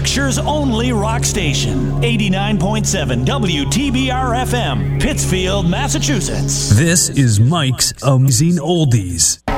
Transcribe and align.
Berkshire's 0.00 0.38
only 0.38 0.94
rock 0.94 1.24
station, 1.24 1.90
89.7 2.00 3.26
WTBR 3.26 4.46
FM, 4.46 4.98
Pittsfield, 4.98 5.68
Massachusetts. 5.68 6.70
This 6.70 7.10
is 7.10 7.38
Mike's 7.38 7.92
Amazing 8.02 8.56
Oldies. 8.56 9.49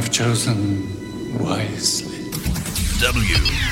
Have 0.00 0.10
chosen 0.10 0.88
wisely. 1.38 2.30
WTBR. 3.02 3.70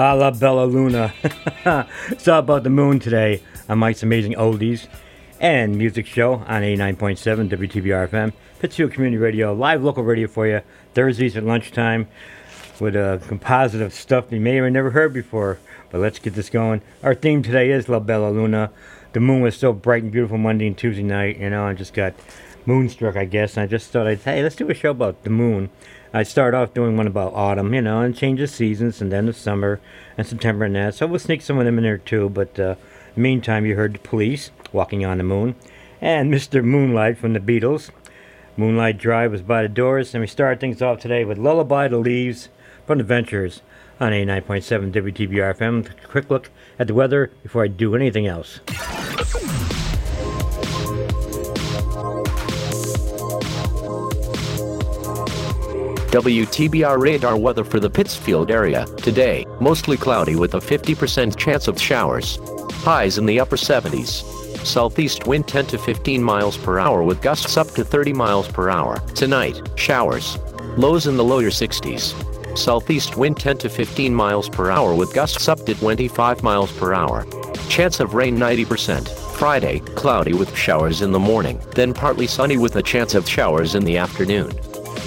Ah, 0.00 0.10
I 0.10 0.12
love 0.12 0.38
Bella 0.38 0.64
Luna. 0.64 1.12
it's 2.08 2.28
all 2.28 2.38
about 2.38 2.62
the 2.62 2.70
moon 2.70 3.00
today 3.00 3.42
on 3.68 3.80
Mike's 3.80 4.04
Amazing 4.04 4.34
Oldies 4.34 4.86
and 5.40 5.76
Music 5.76 6.06
Show 6.06 6.34
on 6.34 6.62
89.7 6.62 7.48
WTBR 7.48 8.08
FM, 8.08 8.32
Pittsfield 8.60 8.92
Community 8.92 9.20
Radio, 9.20 9.52
live 9.52 9.82
local 9.82 10.04
radio 10.04 10.28
for 10.28 10.46
you, 10.46 10.60
Thursdays 10.94 11.36
at 11.36 11.42
lunchtime 11.42 12.06
with 12.78 12.94
uh, 12.94 13.18
a 13.20 13.26
composite 13.26 13.82
of 13.82 13.92
stuff 13.92 14.30
you 14.30 14.38
may 14.38 14.54
have 14.54 14.70
never 14.70 14.92
heard 14.92 15.12
before. 15.12 15.58
But 15.90 16.00
let's 16.00 16.20
get 16.20 16.34
this 16.34 16.48
going. 16.48 16.80
Our 17.02 17.16
theme 17.16 17.42
today 17.42 17.72
is 17.72 17.88
La 17.88 17.98
Bella 17.98 18.30
Luna. 18.30 18.70
The 19.14 19.20
moon 19.20 19.40
was 19.40 19.56
so 19.56 19.72
bright 19.72 20.04
and 20.04 20.12
beautiful 20.12 20.38
Monday 20.38 20.68
and 20.68 20.78
Tuesday 20.78 21.02
night, 21.02 21.38
you 21.38 21.50
know, 21.50 21.66
I 21.66 21.74
just 21.74 21.92
got 21.92 22.14
moonstruck, 22.68 23.16
I 23.16 23.24
guess, 23.24 23.56
and 23.56 23.64
I 23.64 23.66
just 23.66 23.90
thought 23.90 24.06
I'd, 24.06 24.20
hey, 24.20 24.42
let's 24.42 24.54
do 24.54 24.68
a 24.68 24.74
show 24.74 24.90
about 24.90 25.24
the 25.24 25.30
moon. 25.30 25.70
I 26.12 26.22
start 26.22 26.52
off 26.52 26.74
doing 26.74 26.98
one 26.98 27.06
about 27.06 27.32
autumn, 27.32 27.72
you 27.72 27.80
know, 27.80 28.02
and 28.02 28.14
change 28.14 28.40
of 28.42 28.50
seasons, 28.50 29.00
and 29.00 29.10
then 29.10 29.24
the 29.24 29.32
summer 29.32 29.80
and 30.18 30.26
September 30.26 30.66
and 30.66 30.76
that. 30.76 30.94
So 30.94 31.06
we'll 31.06 31.18
sneak 31.18 31.40
some 31.40 31.58
of 31.58 31.64
them 31.64 31.78
in 31.78 31.84
there 31.84 31.96
too. 31.96 32.28
But 32.28 32.60
uh, 32.60 32.74
meantime, 33.16 33.64
you 33.64 33.74
heard 33.74 33.94
the 33.94 33.98
police 34.00 34.50
walking 34.70 35.04
on 35.04 35.16
the 35.16 35.24
moon, 35.24 35.54
and 36.00 36.32
Mr. 36.34 36.62
Moonlight 36.62 37.16
from 37.16 37.32
the 37.32 37.40
Beatles. 37.40 37.90
Moonlight 38.58 38.98
Drive 38.98 39.32
was 39.32 39.42
by 39.42 39.62
the 39.62 39.68
doors, 39.68 40.14
and 40.14 40.20
we 40.20 40.26
start 40.26 40.60
things 40.60 40.82
off 40.82 41.00
today 41.00 41.24
with 41.24 41.38
Lullaby 41.38 41.88
to 41.88 41.96
Leaves 41.96 42.50
from 42.86 42.98
the 42.98 43.04
Ventures 43.04 43.62
on 43.98 44.12
89.7 44.12 44.92
WTBR 44.92 45.56
FM. 45.56 45.88
Quick 46.06 46.28
look 46.28 46.50
at 46.78 46.86
the 46.86 46.94
weather 46.94 47.30
before 47.42 47.64
I 47.64 47.68
do 47.68 47.94
anything 47.94 48.26
else. 48.26 48.60
WTBR 56.08 56.98
radar 56.98 57.36
weather 57.36 57.64
for 57.64 57.80
the 57.80 57.90
Pittsfield 57.90 58.50
area. 58.50 58.86
Today, 58.96 59.44
mostly 59.60 59.98
cloudy 59.98 60.36
with 60.36 60.54
a 60.54 60.58
50% 60.58 61.36
chance 61.36 61.68
of 61.68 61.78
showers. 61.78 62.38
Highs 62.76 63.18
in 63.18 63.26
the 63.26 63.38
upper 63.38 63.56
70s. 63.56 64.24
Southeast 64.64 65.26
wind 65.26 65.46
10 65.46 65.66
to 65.66 65.76
15 65.76 66.22
miles 66.22 66.56
per 66.56 66.78
hour 66.78 67.02
with 67.02 67.20
gusts 67.20 67.58
up 67.58 67.68
to 67.72 67.84
30 67.84 68.14
miles 68.14 68.48
per 68.48 68.70
hour. 68.70 69.00
Tonight, 69.14 69.60
showers. 69.76 70.38
Lows 70.78 71.06
in 71.06 71.18
the 71.18 71.24
lower 71.24 71.50
60s. 71.50 72.56
Southeast 72.56 73.18
wind 73.18 73.38
10 73.38 73.58
to 73.58 73.68
15 73.68 74.14
miles 74.14 74.48
per 74.48 74.70
hour 74.70 74.94
with 74.94 75.12
gusts 75.12 75.46
up 75.46 75.66
to 75.66 75.74
25 75.74 76.42
miles 76.42 76.72
per 76.72 76.94
hour. 76.94 77.26
Chance 77.68 78.00
of 78.00 78.14
rain 78.14 78.38
90%. 78.38 79.06
Friday, 79.36 79.80
cloudy 79.94 80.32
with 80.32 80.56
showers 80.56 81.02
in 81.02 81.12
the 81.12 81.18
morning, 81.18 81.60
then 81.74 81.92
partly 81.92 82.26
sunny 82.26 82.56
with 82.56 82.76
a 82.76 82.82
chance 82.82 83.14
of 83.14 83.28
showers 83.28 83.74
in 83.74 83.84
the 83.84 83.98
afternoon. 83.98 84.50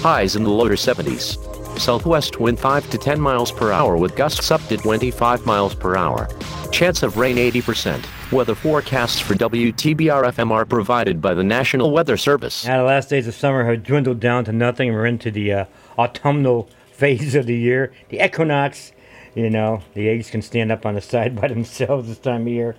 Highs 0.00 0.36
in 0.36 0.42
the 0.42 0.50
lower 0.50 0.70
70s. 0.70 1.38
Southwest 1.78 2.40
wind 2.40 2.58
5 2.58 2.90
to 2.90 2.98
10 2.98 3.20
miles 3.20 3.50
per 3.50 3.72
hour 3.72 3.96
with 3.96 4.16
gusts 4.16 4.50
up 4.50 4.60
to 4.68 4.76
25 4.76 5.46
miles 5.46 5.74
per 5.74 5.96
hour. 5.96 6.28
Chance 6.70 7.02
of 7.02 7.16
rain 7.16 7.36
80%. 7.36 8.04
Weather 8.32 8.54
forecasts 8.54 9.20
for 9.20 9.34
WTBR 9.34 10.24
FM 10.32 10.50
are 10.50 10.64
provided 10.64 11.20
by 11.20 11.34
the 11.34 11.44
National 11.44 11.90
Weather 11.90 12.16
Service. 12.16 12.64
Now, 12.64 12.78
the 12.78 12.84
last 12.84 13.10
days 13.10 13.26
of 13.26 13.34
summer 13.34 13.64
have 13.64 13.84
dwindled 13.84 14.20
down 14.20 14.44
to 14.46 14.52
nothing, 14.52 14.92
we're 14.92 15.06
into 15.06 15.30
the 15.30 15.52
uh, 15.52 15.64
autumnal 15.98 16.68
phase 16.92 17.34
of 17.34 17.46
the 17.46 17.56
year, 17.56 17.92
the 18.08 18.24
equinox. 18.24 18.92
You 19.34 19.50
know, 19.50 19.82
the 19.94 20.08
eggs 20.08 20.30
can 20.30 20.42
stand 20.42 20.70
up 20.70 20.84
on 20.84 20.94
the 20.94 21.00
side 21.00 21.34
by 21.40 21.48
themselves 21.48 22.08
this 22.08 22.18
time 22.18 22.42
of 22.42 22.48
year, 22.48 22.76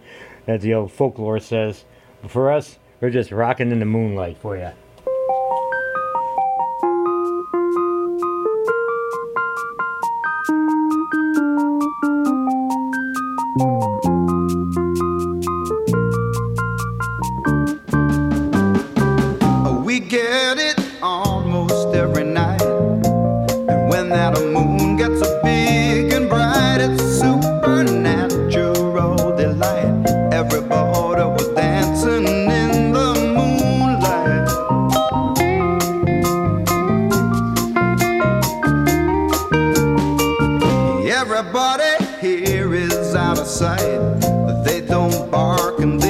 as 0.48 0.62
the 0.62 0.74
old 0.74 0.92
folklore 0.92 1.40
says. 1.40 1.86
But 2.22 2.32
for 2.32 2.52
us, 2.52 2.78
we're 3.02 3.10
just 3.10 3.32
rocking 3.32 3.72
in 3.72 3.80
the 3.80 3.86
moonlight 3.86 4.38
for 4.38 4.56
you. 4.58 4.72
We 13.56 14.03
here 42.24 42.74
is 42.74 43.16
out 43.16 43.38
of 43.38 43.46
sight. 43.46 44.00
They 44.64 44.80
don't 44.80 45.30
bark 45.30 45.80
and 45.80 46.02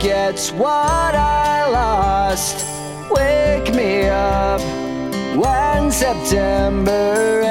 forgets 0.00 0.50
what 0.52 1.14
I 1.14 1.68
lost. 1.68 2.64
Wake 3.10 3.74
me 3.74 4.04
up 4.08 4.60
when 5.36 5.92
September 5.92 7.49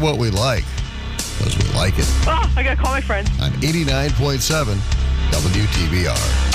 what 0.00 0.16
we 0.18 0.30
like 0.30 0.64
because 1.38 1.56
we 1.56 1.64
like 1.74 1.98
it. 1.98 2.06
Oh, 2.26 2.52
I 2.56 2.62
got 2.62 2.76
to 2.76 2.82
call 2.82 2.92
my 2.92 3.00
friends. 3.00 3.28
On 3.40 3.50
89.7 3.52 4.74
WTBR. 5.30 6.47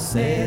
say 0.00 0.39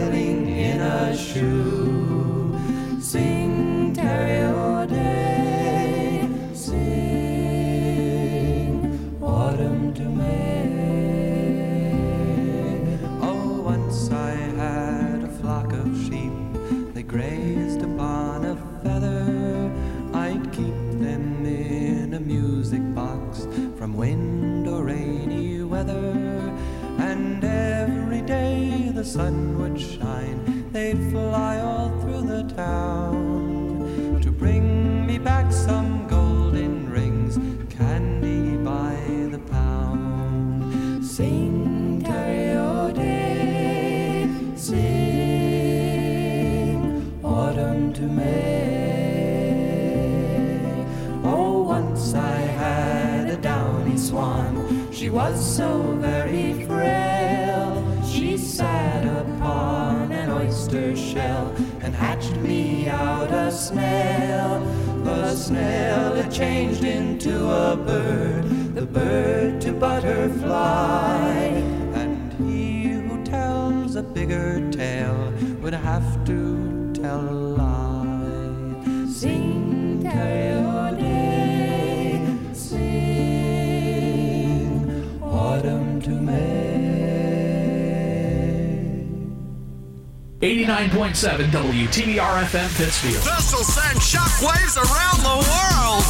99.7 90.74 91.52
WTBR 91.52 92.46
FM 92.46 92.78
Pittsfield. 92.78 93.22
This'll 93.24 93.64
send 93.64 94.00
shockwaves 94.00 94.76
around 94.76 95.20
the 95.22 95.38
world. 95.46 96.04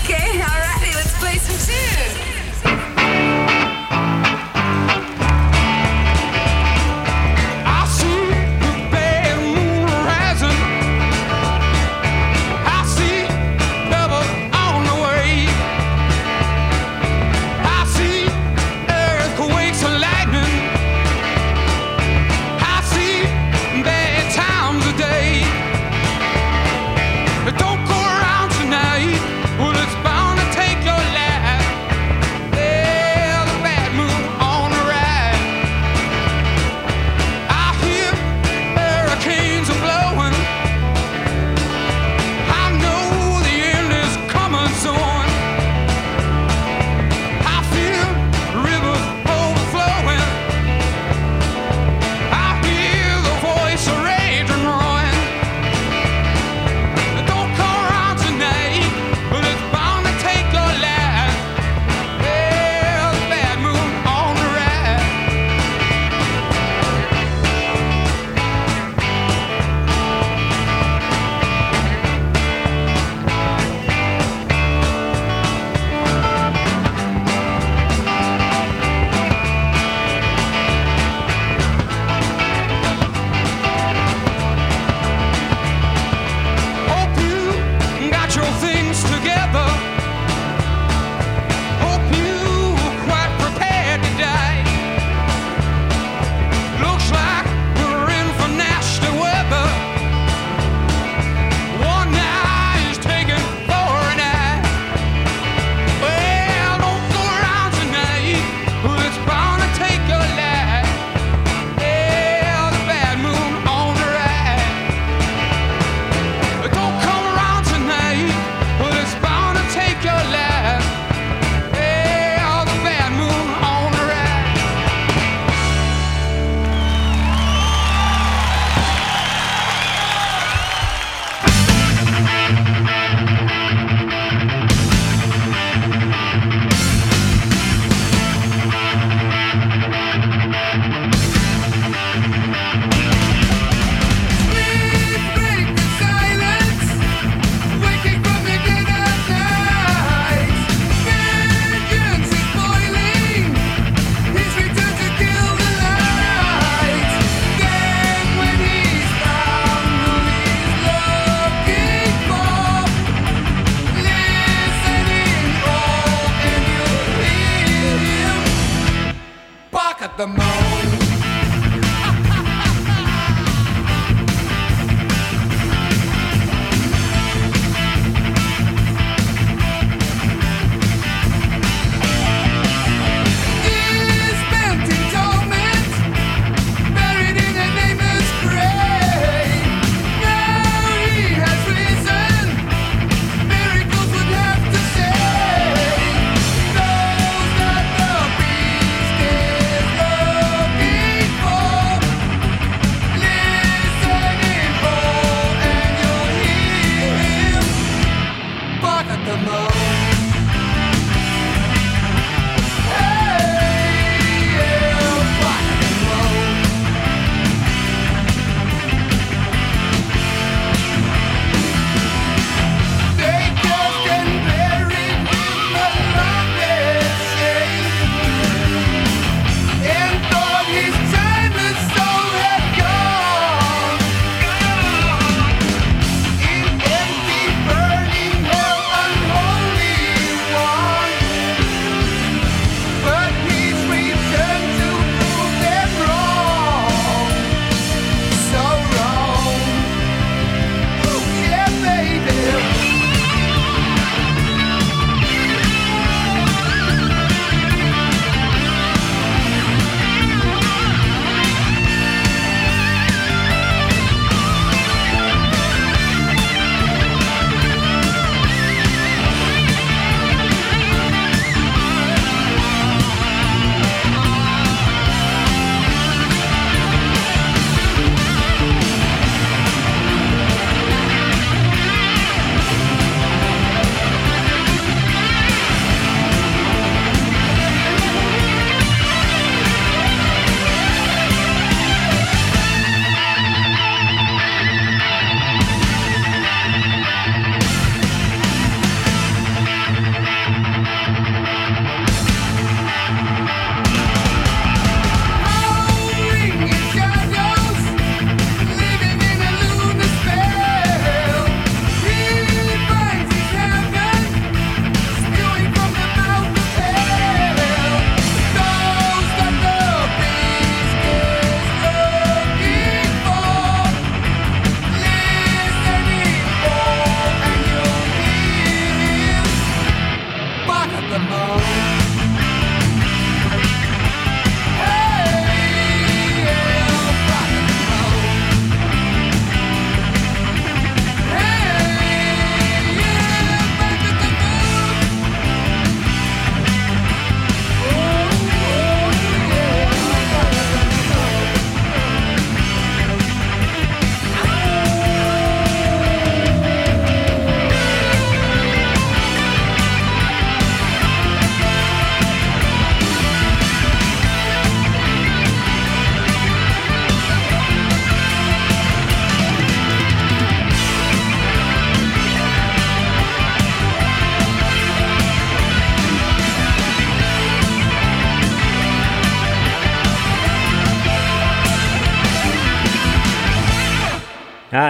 Okay, 0.00 0.40
alrighty, 0.40 0.94
let's 0.94 1.12
play 1.18 1.36
some 1.36 1.58
tunes. 1.68 2.39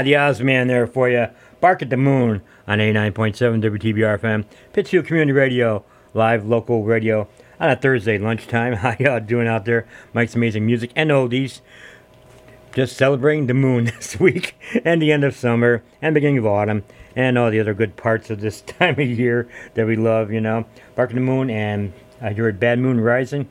The 0.03 0.12
Ozman 0.14 0.68
there 0.68 0.86
for 0.86 1.11
you. 1.11 1.26
Bark 1.61 1.82
at 1.82 1.90
the 1.90 1.96
Moon 1.98 2.40
on 2.66 2.78
89.7 2.78 3.62
WTBR 3.62 4.18
FM. 4.18 4.46
Pittsfield 4.72 5.05
Community 5.05 5.32
Radio, 5.32 5.84
live 6.14 6.46
local 6.46 6.84
radio 6.84 7.28
on 7.59 7.68
a 7.68 7.76
Thursday 7.76 8.16
lunchtime. 8.16 8.72
How 8.76 8.96
y'all 8.98 9.20
doing 9.20 9.46
out 9.46 9.66
there? 9.66 9.86
Mike's 10.14 10.34
Amazing 10.34 10.64
Music 10.64 10.90
and 10.96 11.11
Oldies. 11.11 11.61
Just 12.74 12.96
celebrating 12.96 13.46
the 13.46 13.53
moon 13.53 13.84
this 13.96 14.18
week 14.18 14.57
and 14.86 15.03
the 15.03 15.12
end 15.12 15.22
of 15.22 15.36
summer 15.36 15.82
and 16.01 16.14
beginning 16.14 16.38
of 16.38 16.46
autumn 16.46 16.82
and 17.14 17.36
all 17.36 17.51
the 17.51 17.61
other 17.61 17.74
good 17.74 17.96
parts 17.96 18.30
of 18.30 18.40
this 18.40 18.61
time 18.66 18.98
of 18.98 19.07
year 19.07 19.48
that 19.74 19.86
we 19.86 19.96
love, 19.96 20.32
you 20.32 20.40
know. 20.40 20.64
Bark 20.94 21.11
at 21.11 21.14
the 21.14 21.20
Moon 21.20 21.51
and 21.51 21.92
I 22.22 22.32
heard 22.32 22.59
Bad 22.59 22.78
Moon 22.78 23.01
Rising 23.03 23.51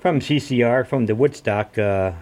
from 0.00 0.20
CCR 0.20 0.86
from 0.86 1.06
the 1.06 1.14
Woodstock 1.14 1.78
uh, 1.78 2.12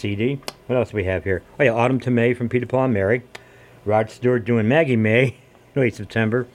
CD. 0.00 0.40
What 0.66 0.76
else 0.76 0.90
do 0.90 0.96
we 0.96 1.04
have 1.04 1.24
here? 1.24 1.42
Oh 1.58 1.62
yeah, 1.62 1.72
Autumn 1.72 2.00
to 2.00 2.10
May 2.10 2.34
from 2.34 2.48
Peter 2.48 2.66
Paul 2.66 2.84
and 2.84 2.94
Mary. 2.94 3.22
Rod 3.84 4.10
Stewart 4.10 4.44
doing 4.44 4.66
Maggie 4.66 4.96
May, 4.96 5.36
late 5.76 5.94
September. 5.94 6.46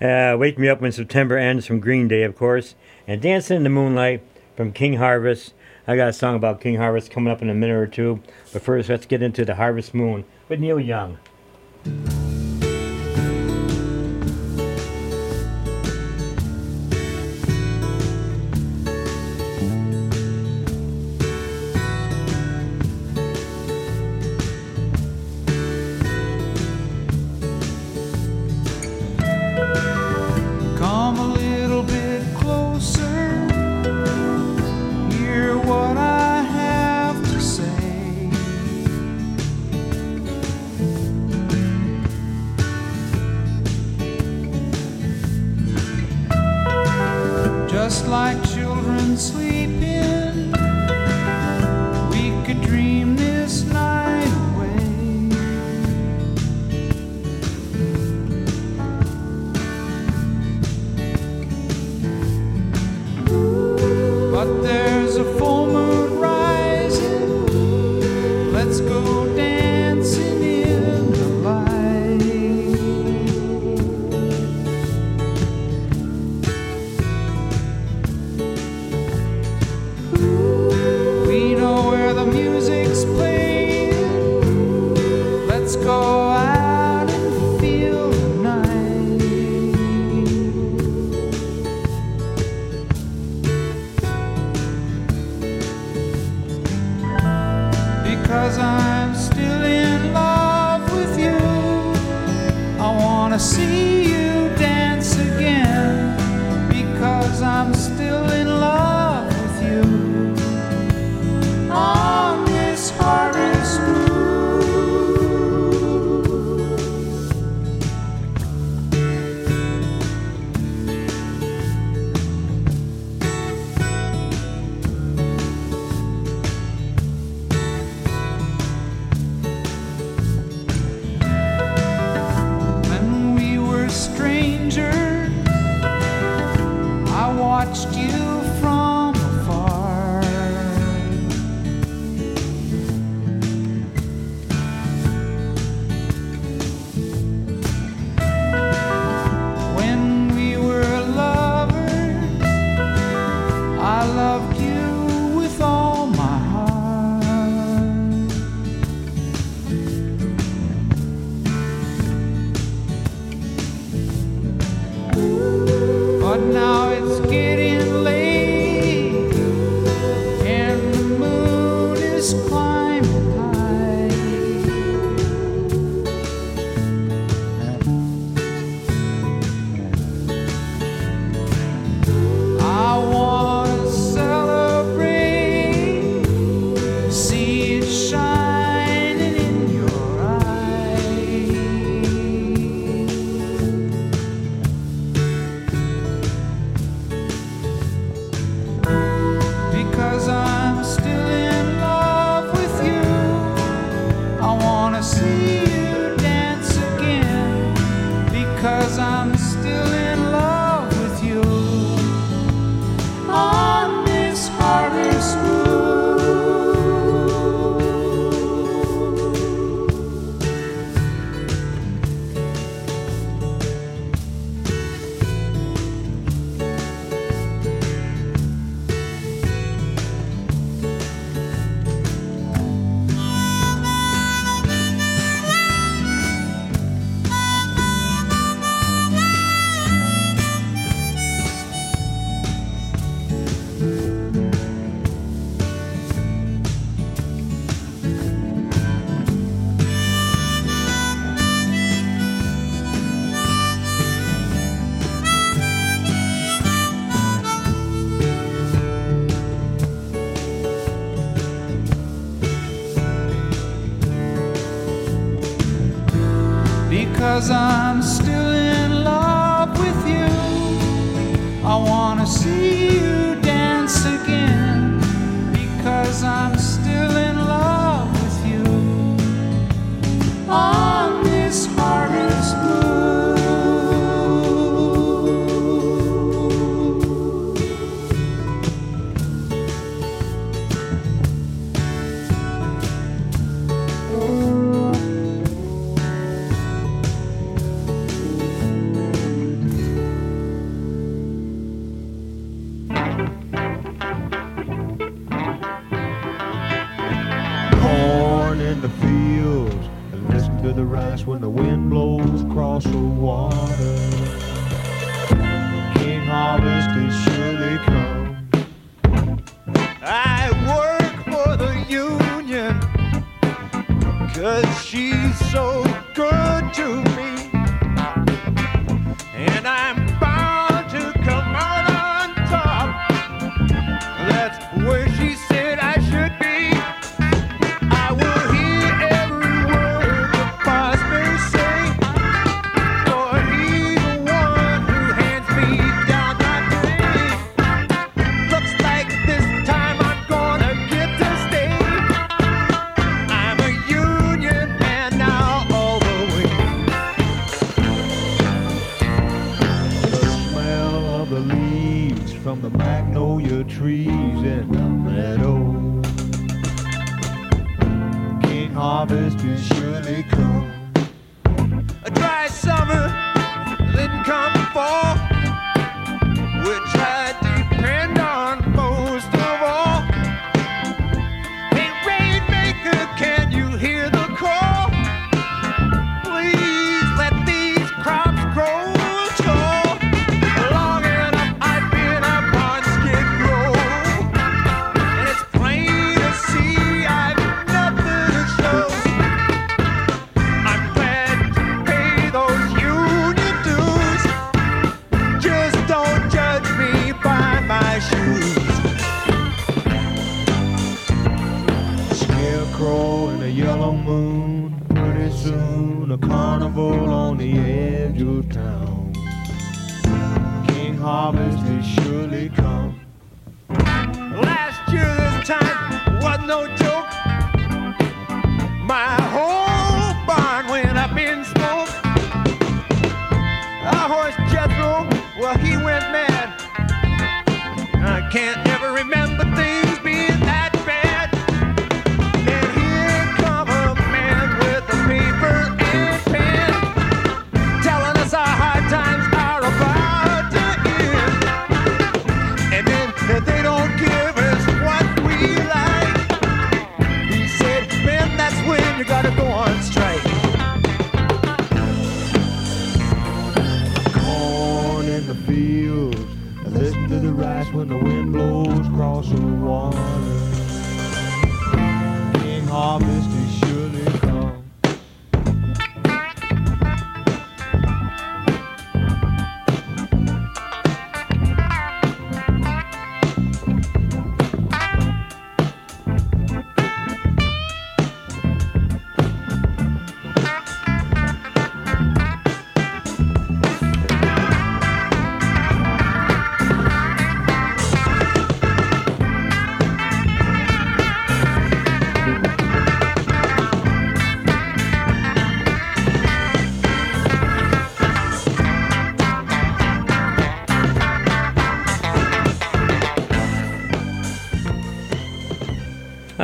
Uh, 0.00 0.36
Wake 0.38 0.58
Me 0.58 0.68
Up 0.68 0.80
When 0.80 0.92
September 0.92 1.36
Ends 1.36 1.66
from 1.66 1.80
Green 1.80 2.08
Day, 2.08 2.22
of 2.22 2.36
course. 2.36 2.74
And 3.06 3.20
Dancing 3.20 3.56
in 3.56 3.64
the 3.64 3.70
Moonlight 3.70 4.22
from 4.56 4.72
King 4.72 4.94
Harvest. 4.94 5.54
I 5.86 5.96
got 5.96 6.08
a 6.08 6.12
song 6.12 6.36
about 6.36 6.60
King 6.60 6.76
Harvest 6.76 7.10
coming 7.10 7.32
up 7.32 7.42
in 7.42 7.50
a 7.50 7.54
minute 7.54 7.76
or 7.76 7.86
two. 7.86 8.22
But 8.52 8.62
first, 8.62 8.88
let's 8.88 9.06
get 9.06 9.22
into 9.22 9.44
the 9.44 9.56
Harvest 9.56 9.94
Moon 9.94 10.24
with 10.48 10.60
Neil 10.60 10.78
Young. 10.78 11.18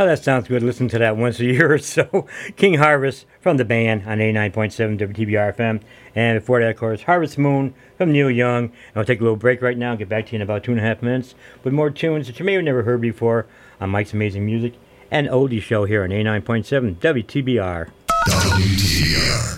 Oh, 0.06 0.10
that 0.10 0.22
sounds 0.22 0.46
good. 0.46 0.62
Listen 0.62 0.86
to 0.90 1.00
that 1.00 1.16
once 1.16 1.40
a 1.40 1.44
year 1.46 1.72
or 1.72 1.78
so. 1.78 2.28
King 2.54 2.74
Harvest 2.74 3.26
from 3.40 3.56
the 3.56 3.64
band 3.64 4.04
on 4.06 4.18
89.7 4.18 5.00
WTBR 5.00 5.56
FM. 5.56 5.80
And 6.14 6.38
before 6.38 6.60
that, 6.60 6.70
of 6.70 6.76
course, 6.76 7.02
Harvest 7.02 7.38
Moon 7.38 7.74
from 7.98 8.12
Neil 8.12 8.30
Young. 8.30 8.66
And 8.66 8.72
I'll 8.94 9.04
take 9.04 9.18
a 9.18 9.24
little 9.24 9.36
break 9.36 9.60
right 9.62 9.76
now 9.76 9.90
and 9.90 9.98
get 9.98 10.08
back 10.08 10.26
to 10.26 10.32
you 10.32 10.36
in 10.36 10.42
about 10.42 10.62
two 10.62 10.70
and 10.70 10.78
a 10.78 10.84
half 10.84 11.02
minutes 11.02 11.34
with 11.64 11.74
more 11.74 11.90
tunes 11.90 12.28
that 12.28 12.38
you 12.38 12.44
may 12.44 12.52
have 12.52 12.62
never 12.62 12.84
heard 12.84 13.00
before 13.00 13.46
on 13.80 13.90
Mike's 13.90 14.12
Amazing 14.12 14.46
Music 14.46 14.74
and 15.10 15.26
Oldie 15.26 15.60
Show 15.60 15.86
here 15.86 16.04
on 16.04 16.10
89.7 16.10 16.98
WTBR. 16.98 17.90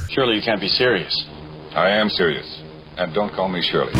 Surely 0.08 0.36
you 0.36 0.42
can't 0.42 0.62
be 0.62 0.68
serious. 0.68 1.26
I 1.72 1.90
am 1.90 2.08
serious. 2.08 2.62
And 2.96 3.12
don't 3.12 3.34
call 3.34 3.50
me 3.50 3.60
Shirley. 3.60 3.92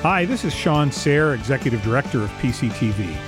Hi, 0.00 0.24
this 0.24 0.46
is 0.46 0.54
Shawn 0.54 0.90
Serre, 0.90 1.34
Executive 1.34 1.82
Director 1.82 2.22
of 2.22 2.30
PCTV. 2.40 3.27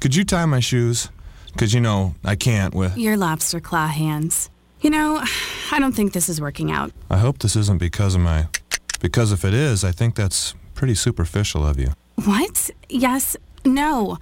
Could 0.00 0.14
you 0.14 0.24
tie 0.24 0.46
my 0.46 0.60
shoes? 0.60 1.08
Because, 1.52 1.74
you 1.74 1.80
know, 1.80 2.14
I 2.24 2.36
can't 2.36 2.74
with. 2.74 2.96
Your 2.96 3.16
lobster 3.16 3.60
claw 3.60 3.88
hands. 3.88 4.48
You 4.80 4.90
know, 4.90 5.20
I 5.72 5.80
don't 5.80 5.92
think 5.92 6.12
this 6.12 6.28
is 6.28 6.40
working 6.40 6.70
out. 6.70 6.92
I 7.10 7.18
hope 7.18 7.38
this 7.38 7.56
isn't 7.56 7.78
because 7.78 8.14
of 8.14 8.20
my. 8.20 8.46
Because 9.00 9.32
if 9.32 9.44
it 9.44 9.54
is, 9.54 9.84
I 9.84 9.92
think 9.92 10.14
that's 10.14 10.54
pretty 10.74 10.94
superficial 10.94 11.66
of 11.66 11.78
you. 11.78 11.88
What? 12.24 12.70
Yes. 12.88 13.36
No. 13.64 14.18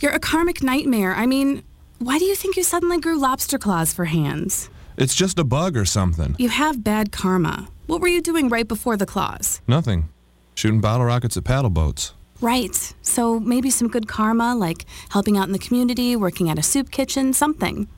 You're 0.00 0.12
a 0.12 0.18
karmic 0.18 0.62
nightmare. 0.62 1.14
I 1.14 1.26
mean, 1.26 1.62
why 1.98 2.18
do 2.18 2.24
you 2.24 2.34
think 2.34 2.56
you 2.56 2.62
suddenly 2.62 3.00
grew 3.00 3.18
lobster 3.18 3.58
claws 3.58 3.92
for 3.94 4.04
hands? 4.04 4.68
It's 4.98 5.14
just 5.14 5.38
a 5.38 5.44
bug 5.44 5.76
or 5.76 5.84
something. 5.84 6.36
You 6.38 6.48
have 6.50 6.82
bad 6.84 7.12
karma. 7.12 7.68
What 7.86 8.00
were 8.00 8.08
you 8.08 8.20
doing 8.20 8.48
right 8.48 8.66
before 8.66 8.96
the 8.96 9.06
claws? 9.06 9.60
Nothing. 9.68 10.08
Shooting 10.54 10.80
bottle 10.80 11.06
rockets 11.06 11.36
at 11.36 11.44
paddle 11.44 11.70
boats. 11.70 12.12
Right. 12.40 12.94
So 13.02 13.40
maybe 13.40 13.70
some 13.70 13.88
good 13.88 14.08
karma, 14.08 14.54
like 14.54 14.84
helping 15.10 15.36
out 15.36 15.46
in 15.46 15.52
the 15.52 15.58
community, 15.58 16.16
working 16.16 16.50
at 16.50 16.58
a 16.58 16.62
soup 16.62 16.90
kitchen, 16.90 17.32
something. 17.32 17.88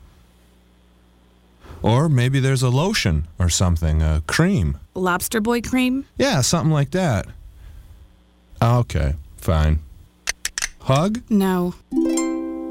Or 1.81 2.09
maybe 2.09 2.39
there's 2.39 2.63
a 2.63 2.69
lotion 2.69 3.27
or 3.37 3.49
something, 3.49 4.01
a 4.01 4.21
cream. 4.27 4.77
Lobster 4.95 5.39
boy 5.39 5.61
cream? 5.61 6.05
Yeah, 6.17 6.41
something 6.41 6.71
like 6.71 6.91
that. 6.91 7.27
Okay, 8.61 9.15
fine. 9.37 9.79
Hug? 10.81 11.21
No. 11.29 11.75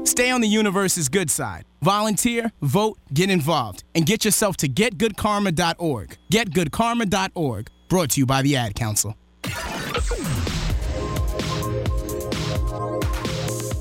Stay 0.03 0.29
on 0.29 0.41
the 0.41 0.47
universe's 0.47 1.09
good 1.09 1.31
side. 1.31 1.65
Volunteer, 1.81 2.51
vote, 2.61 2.97
get 3.13 3.29
involved, 3.29 3.83
and 3.95 4.05
get 4.05 4.25
yourself 4.25 4.57
to 4.57 4.67
getgoodkarma.org. 4.67 6.17
Getgoodkarma.org. 6.31 7.69
Brought 7.87 8.09
to 8.11 8.19
you 8.19 8.25
by 8.25 8.41
the 8.41 8.55
Ad 8.55 8.75
Council. 8.75 9.15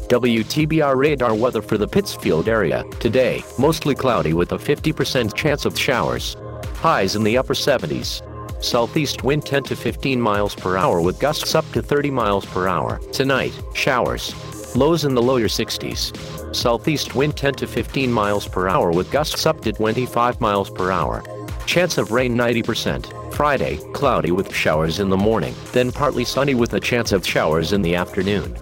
WTBR 0.09 0.96
radar 0.96 1.34
weather 1.34 1.61
for 1.61 1.76
the 1.76 1.86
Pittsfield 1.86 2.48
area. 2.48 2.82
Today, 2.98 3.44
mostly 3.59 3.94
cloudy 3.94 4.32
with 4.32 4.52
a 4.52 4.56
50% 4.56 5.34
chance 5.34 5.66
of 5.66 5.78
showers. 5.78 6.34
Highs 6.76 7.14
in 7.14 7.22
the 7.24 7.36
upper 7.36 7.52
70s. 7.52 8.22
Southeast 8.64 9.22
wind 9.22 9.44
10 9.44 9.64
to 9.64 9.76
15 9.76 10.18
miles 10.18 10.54
per 10.54 10.78
hour 10.78 11.02
with 11.02 11.20
gusts 11.20 11.54
up 11.54 11.70
to 11.72 11.82
30 11.82 12.11
miles 12.11 12.46
per 12.46 12.66
hour. 12.66 12.98
Tonight, 13.12 13.52
showers. 13.74 14.34
Lows 14.74 15.04
in 15.04 15.14
the 15.14 15.20
lower 15.20 15.40
60s. 15.42 16.56
Southeast 16.56 17.14
wind 17.14 17.36
10 17.36 17.54
to 17.56 17.66
15 17.66 18.11
miles 18.11 18.48
per 18.48 18.66
hour 18.66 18.90
with 18.90 19.11
gusts 19.11 19.44
up 19.44 19.61
to 19.61 19.74
25 19.74 20.40
miles 20.40 20.70
per 20.70 20.90
hour. 20.90 21.22
Chance 21.66 21.98
of 21.98 22.12
rain 22.12 22.34
90%. 22.34 23.34
Friday, 23.34 23.78
cloudy 23.92 24.30
with 24.30 24.54
showers 24.54 25.00
in 25.00 25.11
the 25.11 25.16
morning, 25.18 25.54
then 25.72 25.92
partly 25.92 26.24
sunny 26.24 26.54
with 26.54 26.72
a 26.72 26.80
chance 26.80 27.12
of 27.12 27.26
showers 27.26 27.74
in 27.74 27.82
the 27.82 27.94
afternoon. 27.94 28.56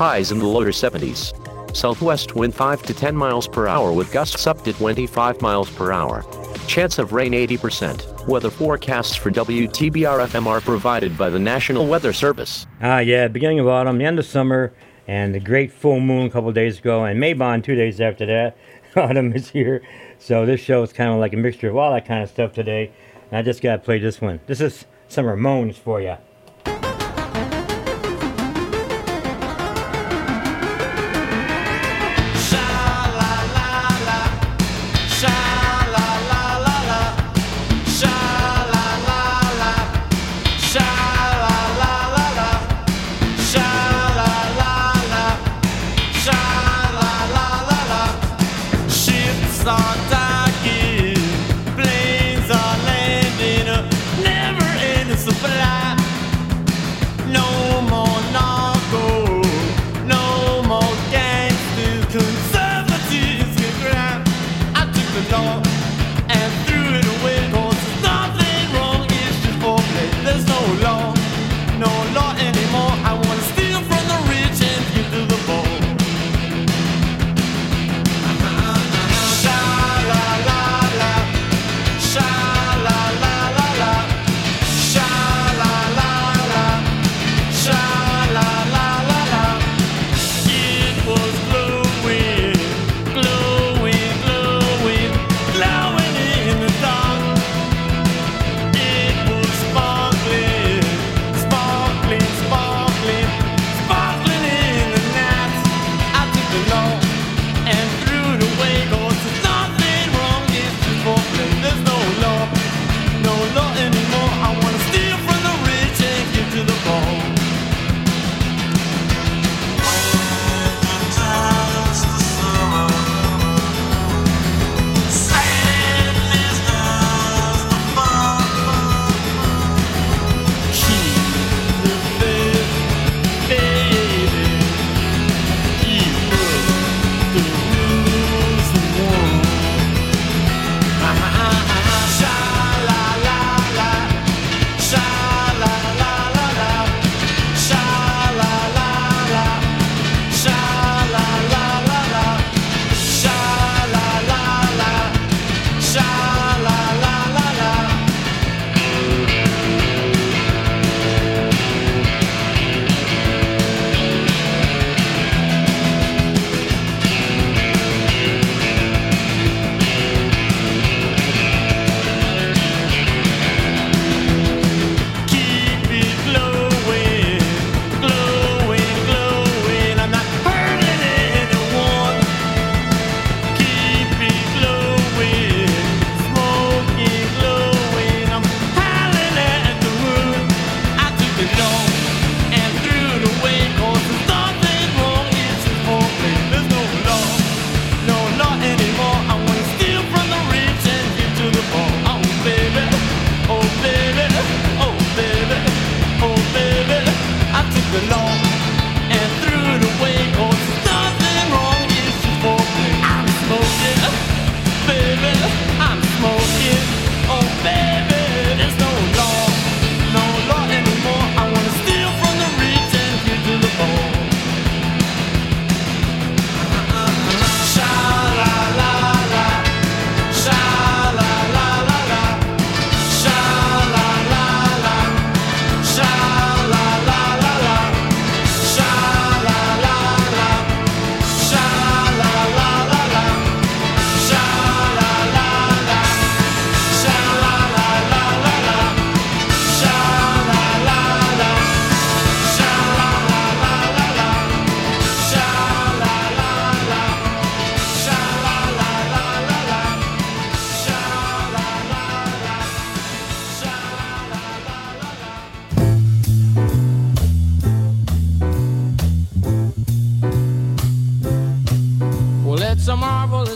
Highs 0.00 0.32
in 0.32 0.38
the 0.38 0.46
lower 0.46 0.68
70s. 0.68 1.36
Southwest 1.76 2.34
wind 2.34 2.54
5 2.54 2.84
to 2.84 2.94
10 2.94 3.14
miles 3.14 3.46
per 3.46 3.68
hour 3.68 3.92
with 3.92 4.10
gusts 4.10 4.46
up 4.46 4.64
to 4.64 4.72
25 4.72 5.42
miles 5.42 5.68
per 5.68 5.92
hour. 5.92 6.24
Chance 6.66 6.98
of 6.98 7.12
rain 7.12 7.32
80%. 7.32 8.26
Weather 8.26 8.48
forecasts 8.48 9.14
for 9.14 9.30
WTBR 9.30 10.26
FM 10.26 10.46
are 10.46 10.62
provided 10.62 11.18
by 11.18 11.28
the 11.28 11.38
National 11.38 11.86
Weather 11.86 12.14
Service. 12.14 12.66
Ah, 12.80 13.00
yeah, 13.00 13.28
beginning 13.28 13.60
of 13.60 13.68
autumn, 13.68 13.98
the 13.98 14.06
end 14.06 14.18
of 14.18 14.24
summer, 14.24 14.72
and 15.06 15.34
the 15.34 15.38
great 15.38 15.70
full 15.70 16.00
moon 16.00 16.28
a 16.28 16.30
couple 16.30 16.50
days 16.50 16.78
ago, 16.78 17.04
and 17.04 17.22
Mabon 17.22 17.62
two 17.62 17.74
days 17.74 18.00
after 18.00 18.24
that. 18.24 18.56
autumn 18.96 19.34
is 19.34 19.50
here. 19.50 19.82
So 20.18 20.46
this 20.46 20.62
show 20.62 20.82
is 20.82 20.94
kind 20.94 21.10
of 21.10 21.18
like 21.18 21.34
a 21.34 21.36
mixture 21.36 21.68
of 21.68 21.76
all 21.76 21.92
that 21.92 22.06
kind 22.06 22.22
of 22.22 22.30
stuff 22.30 22.54
today. 22.54 22.90
And 23.30 23.36
I 23.36 23.42
just 23.42 23.60
got 23.60 23.76
to 23.76 23.82
play 23.82 23.98
this 23.98 24.18
one. 24.18 24.40
This 24.46 24.62
is 24.62 24.86
some 25.08 25.26
Ramones 25.26 25.74
for 25.74 26.00
you. 26.00 26.16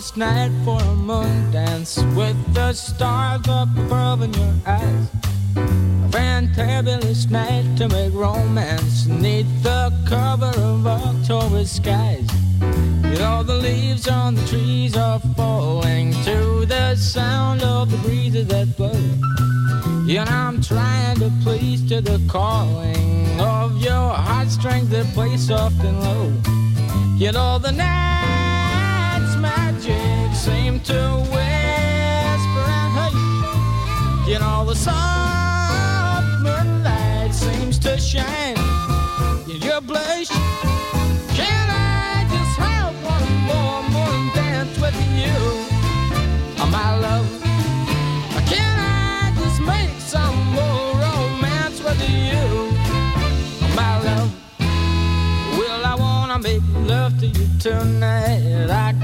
Marvelous 0.04 0.16
night 0.16 0.52
for 0.64 0.80
a 0.80 0.94
moon 0.94 1.50
dance 1.50 1.96
with 2.14 2.36
the 2.54 2.72
stars 2.72 3.40
above 3.48 4.22
in 4.22 4.32
your 4.34 4.54
eyes. 4.66 5.08
A 5.56 6.08
fantabulous 6.10 7.30
night 7.30 7.76
to 7.78 7.88
make 7.88 8.12
romance 8.12 9.06
neath 9.06 9.46
the 9.62 9.92
cover 10.06 10.52
of 10.60 10.86
October 10.86 11.64
skies. 11.64 12.28
You 12.60 13.18
know 13.18 13.42
the 13.42 13.56
leaves 13.56 14.08
on 14.08 14.34
the 14.34 14.46
trees 14.46 14.96
are 14.96 15.20
falling 15.36 16.12
to 16.24 16.66
the 16.66 16.96
sound 16.96 17.62
of 17.62 17.90
the 17.90 17.96
breezes 17.98 18.46
that 18.48 18.76
blow. 18.76 18.92
And 18.92 20.28
I'm 20.28 20.60
trying 20.60 21.18
to 21.20 21.30
please 21.42 21.88
to 21.88 22.00
the 22.00 22.20
calling 22.28 23.40
of 23.40 23.82
your 23.82 24.10
heartstrings 24.10 24.90
that 24.90 25.06
play 25.14 25.36
soft 25.36 25.82
and 25.82 25.98
low. 26.00 26.32
You 27.16 27.32
know 27.32 27.58
the 27.58 27.72
magic 27.72 28.13
seem 30.44 30.78
to 30.80 31.00
whisper 31.32 32.64
and 32.80 32.90
hush. 32.98 34.28
You 34.28 34.38
know 34.40 34.66
the 34.66 34.76
soft 34.76 36.26
moonlight 36.42 37.32
seems 37.32 37.78
to 37.78 37.96
shine 37.98 38.58
in 39.48 39.62
your 39.62 39.80
blush. 39.80 40.28
Can 41.38 41.66
I 41.70 42.26
just 42.34 42.54
have 42.66 42.92
one 43.14 43.30
more 43.50 43.80
moon 43.94 44.22
dance 44.34 44.76
with 44.84 44.98
you, 45.16 45.34
oh, 46.60 46.68
my 46.70 46.90
love? 47.06 47.26
Can 48.52 48.74
I 48.78 49.32
just 49.40 49.60
make 49.62 49.96
some 49.98 50.36
more 50.58 50.88
romance 51.06 51.82
with 51.82 52.00
you, 52.06 52.44
oh, 53.62 53.72
my 53.74 53.94
love? 54.08 54.30
Well, 55.56 55.86
I 55.86 55.94
wanna 55.94 56.38
make 56.38 56.62
love 56.92 57.18
to 57.20 57.26
you 57.28 57.46
tonight. 57.58 58.68
I 58.68 59.03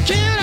Or 0.00 0.39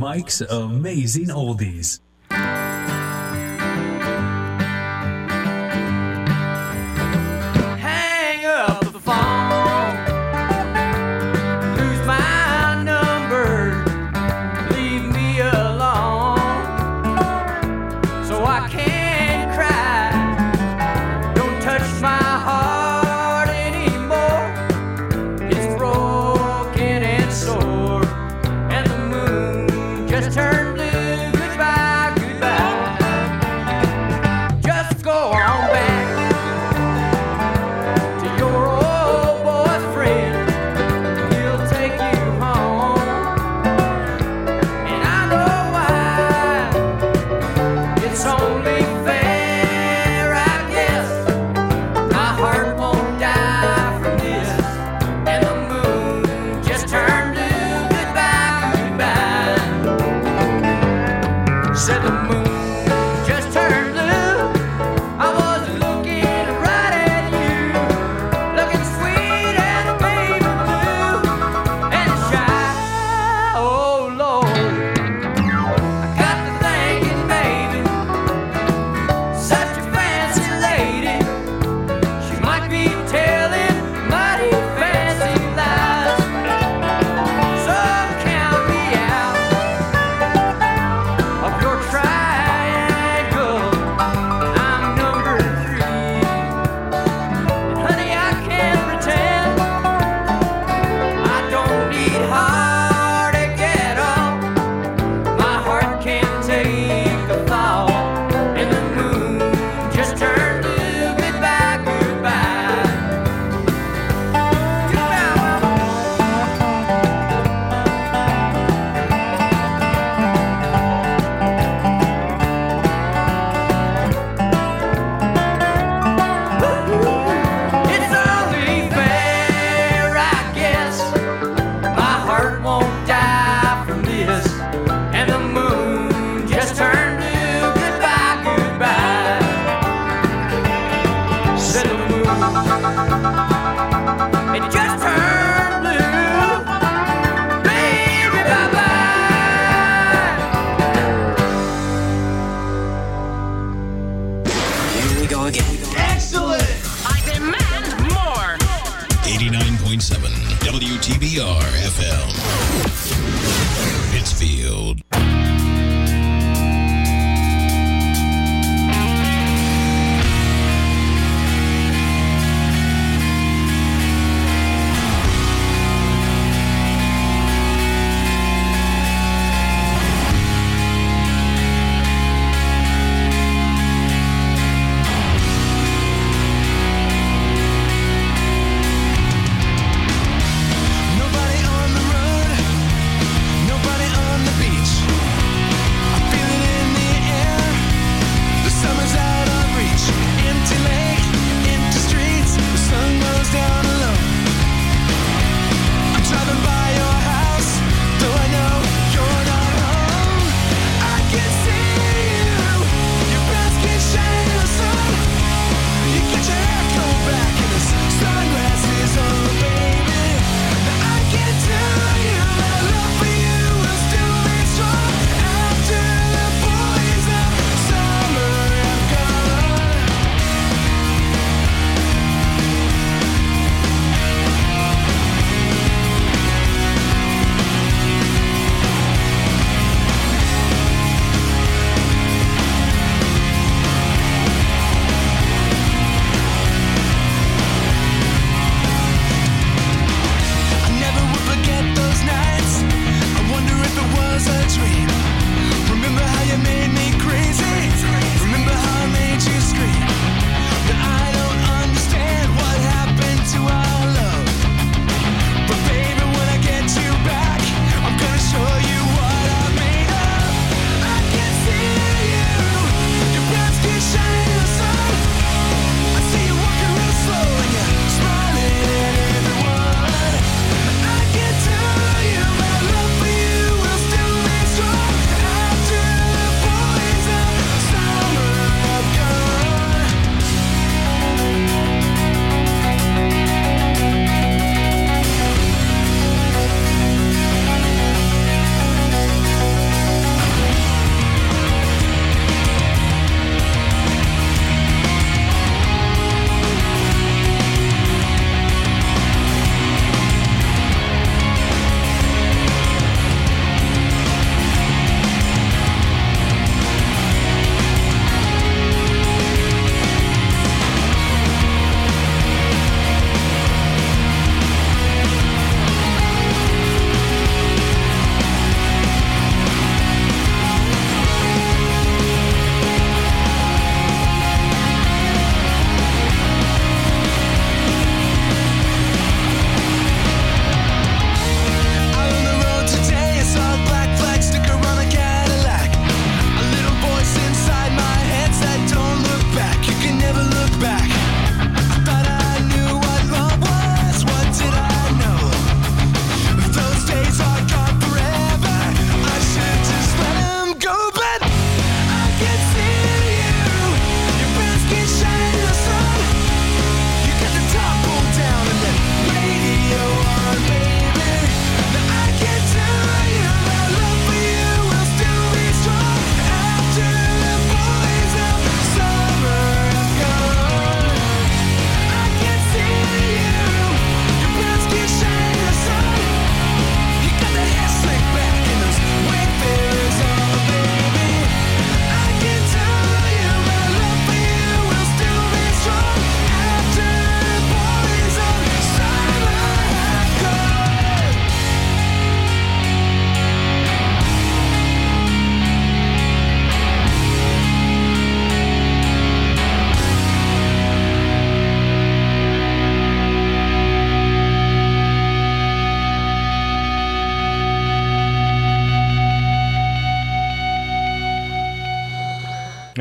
Mike's 0.00 0.40
Amazing 0.40 1.26
Oldies. 1.26 2.00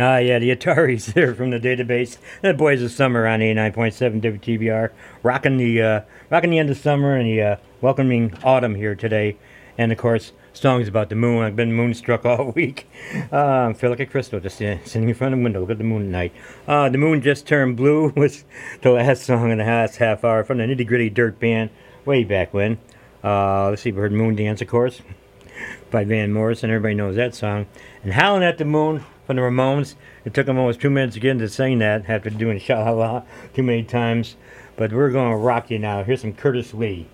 Ah, 0.10 0.16
uh, 0.16 0.18
yeah, 0.18 0.40
the 0.40 0.50
Ataris 0.50 1.06
there 1.14 1.36
from 1.36 1.52
the 1.52 1.60
database. 1.60 2.18
That 2.42 2.58
boys 2.58 2.82
of 2.82 2.90
summer 2.90 3.28
on 3.28 3.42
89.7 3.42 4.20
WTBR, 4.20 4.90
rocking 5.22 5.58
the 5.58 5.82
uh, 5.84 6.02
rocking 6.32 6.50
the 6.50 6.58
end 6.58 6.72
of 6.72 6.78
summer 6.78 7.16
and 7.16 7.28
the 7.28 7.42
uh, 7.44 7.56
welcoming 7.80 8.34
autumn 8.44 8.74
here 8.74 8.96
today, 8.96 9.38
and 9.78 9.92
of 9.92 10.00
course 10.00 10.32
songs 10.52 10.88
about 10.88 11.10
the 11.10 11.16
moon. 11.16 11.44
I've 11.44 11.56
been 11.56 11.74
moonstruck 11.74 12.26
all 12.26 12.54
week. 12.54 12.90
Uh, 13.32 13.68
I 13.70 13.74
feel 13.74 13.92
like 13.92 14.00
a 14.00 14.08
crystal 14.08 14.40
just 14.40 14.60
uh, 14.64 14.84
sitting 14.84 15.10
in 15.10 15.14
front 15.14 15.36
of 15.36 15.42
the 15.42 15.44
window. 15.44 15.60
Look 15.60 15.70
at 15.70 15.78
the 15.78 15.84
moon 15.84 16.06
at 16.06 16.08
night. 16.08 16.34
Uh, 16.68 16.90
the 16.90 16.98
moon 16.98 17.22
just 17.22 17.46
turned 17.46 17.78
blue 17.78 18.10
was 18.16 18.46
the 18.82 18.90
last 18.90 19.26
song 19.26 19.52
in 19.52 19.60
the 19.60 19.64
last 19.64 19.98
half 19.98 20.24
hour 20.24 20.44
from 20.44 20.58
the 20.58 20.64
Nitty 20.64 20.88
Gritty 20.88 21.12
Dirt 21.12 21.40
Band 21.40 21.70
way 22.06 22.24
back 22.24 22.52
when. 22.52 22.80
Uh, 23.24 23.70
let's 23.70 23.84
see, 23.84 23.92
we 23.92 24.00
heard 24.00 24.12
Moon 24.12 24.36
Dance, 24.36 24.60
of 24.60 24.70
course, 24.70 25.04
by 25.92 26.04
Van 26.04 26.34
Morrison. 26.34 26.72
Everybody 26.72 26.96
knows 26.96 27.16
that 27.16 27.36
song. 27.36 27.68
And 28.02 28.14
Howling 28.14 28.44
at 28.44 28.58
the 28.58 28.66
Moon 28.66 29.04
from 29.30 29.36
the 29.36 29.44
Ramones. 29.44 29.94
It 30.26 30.34
took 30.34 30.48
them 30.48 30.58
almost 30.58 30.82
two 30.82 30.90
minutes 30.90 31.14
to 31.14 31.20
get 31.20 31.30
into 31.30 31.48
saying 31.50 31.78
that 31.78 32.10
after 32.10 32.32
doing 32.32 32.60
Sha 32.60 32.90
La 32.90 33.22
too 33.54 33.62
many 33.62 33.84
times. 33.84 34.36
But 34.76 34.92
we're 34.92 35.12
going 35.12 35.30
to 35.30 35.38
rock 35.38 35.70
you 35.70 35.78
now. 35.78 36.04
Here's 36.04 36.22
some 36.22 36.34
Curtis 36.34 36.74
Lee. 36.74 37.08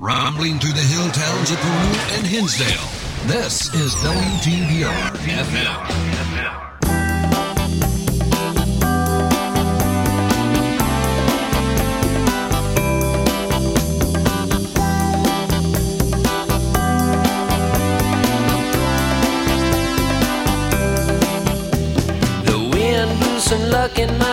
Rumbling 0.00 0.58
through 0.58 0.72
the 0.72 0.80
hill 0.80 1.10
towns 1.10 1.50
of 1.50 1.58
Peru 1.58 2.16
and 2.16 2.26
Hinsdale, 2.26 2.88
this 3.26 3.68
is 3.74 3.94
WTBR 3.96 5.10
FM. 5.28 6.00
in 23.98 24.18
my 24.18 24.29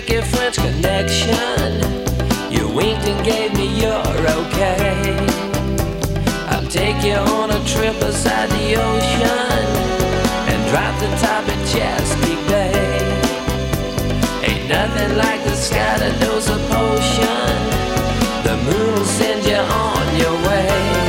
tricky 0.00 0.22
French 0.28 0.56
connection. 0.56 1.80
You 2.50 2.68
winked 2.68 3.06
and 3.06 3.24
gave 3.24 3.52
me 3.54 3.80
your 3.80 4.06
okay. 4.38 5.16
I'll 6.48 6.66
take 6.68 7.02
you 7.04 7.14
on 7.14 7.50
a 7.50 7.64
trip 7.66 7.98
beside 8.00 8.48
the 8.50 8.76
ocean 8.76 9.66
and 10.50 10.70
drop 10.70 10.94
the 11.00 11.08
top 11.24 11.44
at 11.48 11.60
Chesapeake 11.68 12.46
Bay. 12.48 12.72
Ain't 14.48 14.68
nothing 14.68 15.16
like 15.16 15.42
the 15.44 15.56
sky 15.56 15.98
that 15.98 16.18
knows 16.20 16.48
a 16.48 16.58
potion. 16.72 17.56
The 18.44 18.56
moon'll 18.64 19.04
send 19.04 19.44
you 19.44 19.56
on 19.56 20.16
your 20.16 20.34
way. 20.48 20.99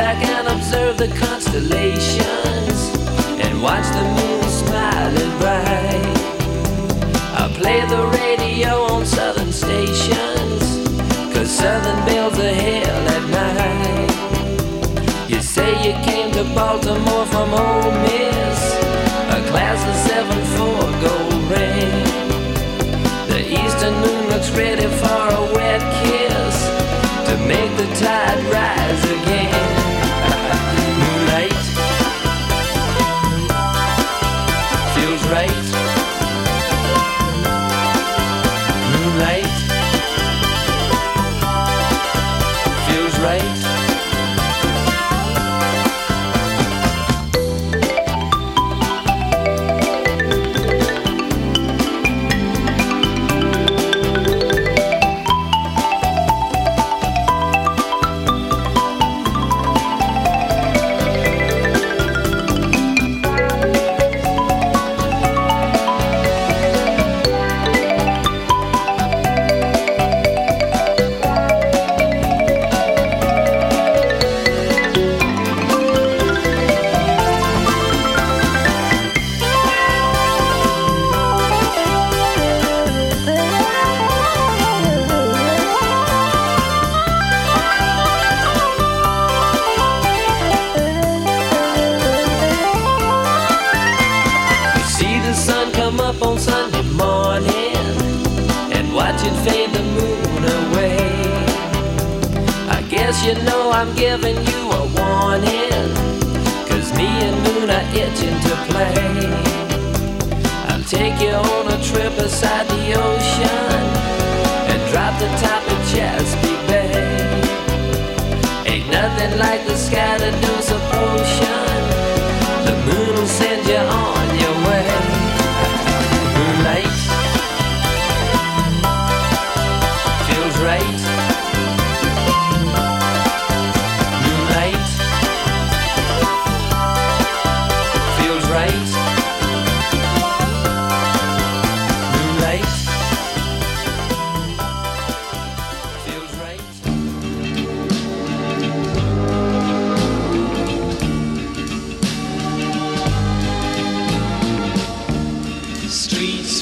back 0.00 0.24
and 0.24 0.48
observe 0.48 0.96
the 0.96 1.08
constellations 1.26 2.78
and 3.44 3.52
watch 3.62 3.86
the 3.98 4.04
moon 4.16 4.42
smiling 4.62 5.32
bright. 5.40 6.16
I 7.42 7.44
play 7.60 7.80
the 7.94 8.02
radio 8.20 8.72
on 8.94 9.04
southern 9.04 9.52
stations, 9.52 10.62
cause 11.34 11.50
southern 11.50 12.00
belles 12.06 12.38
are 12.38 12.56
hell 12.64 13.04
at 13.16 13.24
night. 13.40 14.10
You 15.28 15.42
say 15.42 15.70
you 15.86 15.94
came 16.08 16.28
to 16.38 16.44
Baltimore 16.54 17.26
from 17.32 17.48
Ole 17.64 17.92
Miss, 18.04 18.60
a 19.36 19.38
class 19.50 19.80
of 19.90 19.96
7-4 20.56 20.90
gold 21.04 21.42
ring. 21.52 21.94
The 23.32 23.40
eastern 23.60 23.94
moon 24.04 24.22
looks 24.32 24.50
ready 24.62 24.88
for 25.02 25.22
a 25.40 25.42
wet 25.56 25.82
kiss 26.00 26.56
to 27.28 27.34
make 27.52 27.72
the 27.80 27.88
tide 28.02 28.42
rise 28.56 29.04
again. 29.18 29.59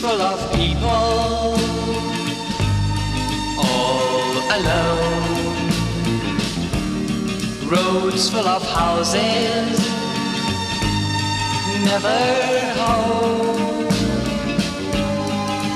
Full 0.00 0.22
of 0.22 0.52
people, 0.52 0.88
all 3.58 4.32
alone. 4.56 5.58
Roads 7.68 8.30
full 8.30 8.46
of 8.46 8.62
houses, 8.70 9.78
never 11.84 12.20
home. 12.78 13.88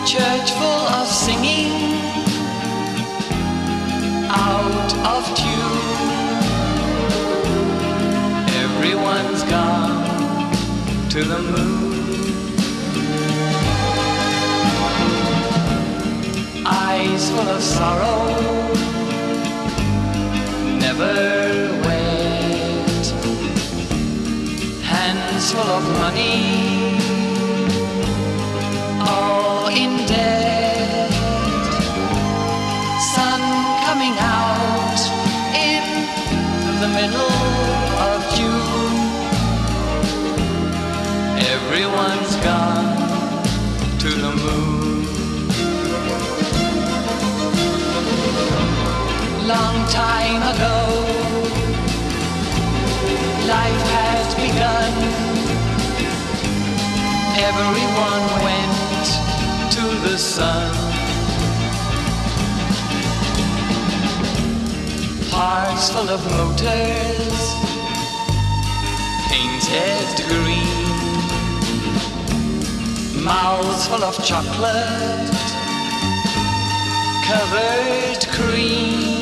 Church 0.06 0.52
full 0.52 0.86
of 0.98 1.08
singing, 1.08 1.98
out 4.30 4.92
of 5.14 5.22
tune. 5.36 5.82
Everyone's 8.64 9.42
gone 9.44 11.10
to 11.10 11.24
the 11.24 11.38
moon. 11.42 11.91
Eyes 17.02 17.30
full 17.30 17.48
of 17.48 17.62
sorrow, 17.62 18.26
never 20.78 21.14
wet, 21.84 23.06
hands 24.82 25.52
full 25.52 25.70
of 25.78 25.84
money, 25.98 27.01
long 49.52 49.86
time 49.88 50.40
ago. 50.52 50.78
Life 53.54 53.82
had 53.96 54.28
begun. 54.44 54.92
Everyone 57.48 58.24
went 58.46 59.04
to 59.76 59.84
the 60.06 60.16
sun. 60.16 60.72
Parks 65.30 65.90
full 65.90 66.08
of 66.16 66.22
motors, 66.36 67.42
painted 69.30 70.14
green. 70.30 70.92
Mouths 73.24 73.86
full 73.88 74.04
of 74.10 74.16
chocolate, 74.24 75.40
covered 77.28 78.22
cream 78.36 79.21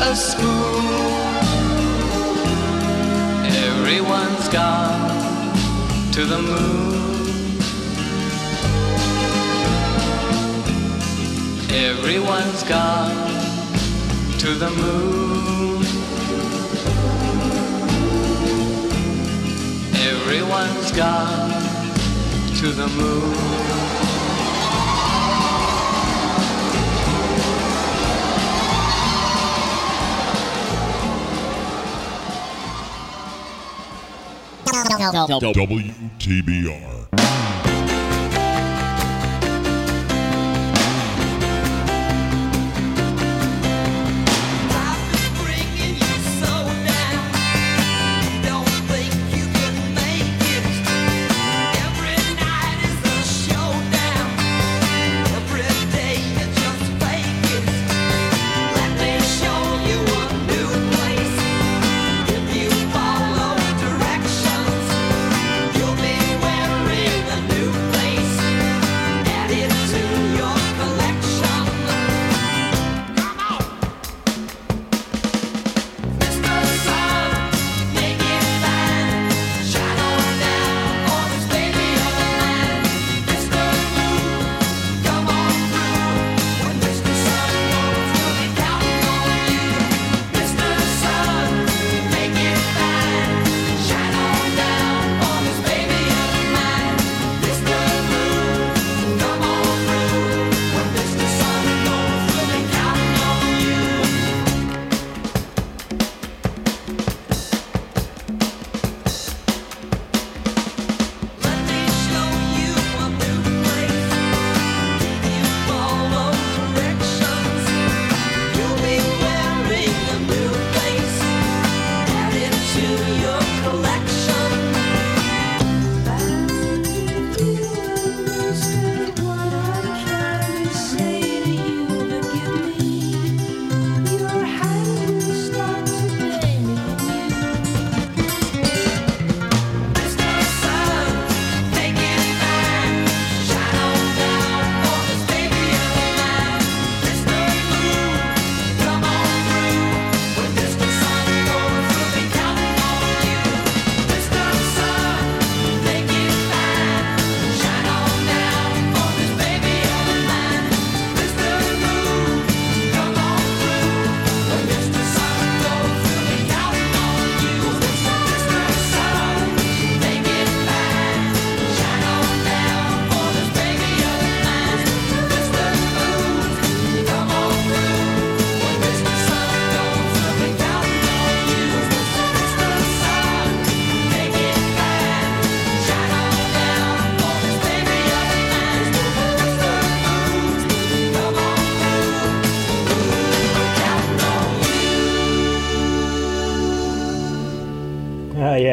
a 0.00 0.14
spoon. 0.14 0.84
Everyone's 3.46 4.48
gone 4.48 5.54
to 6.12 6.24
the 6.24 6.38
moon. 6.38 7.56
Everyone's 11.70 12.62
gone 12.64 13.16
to 14.38 14.54
the 14.54 14.70
moon. 14.70 15.82
Everyone's 19.94 20.92
gone 20.92 21.50
to 22.56 22.68
the 22.72 22.88
moon. 22.88 23.65
WTBR. 35.12 35.96
Directions, 36.16 36.62
you'll 36.62 37.45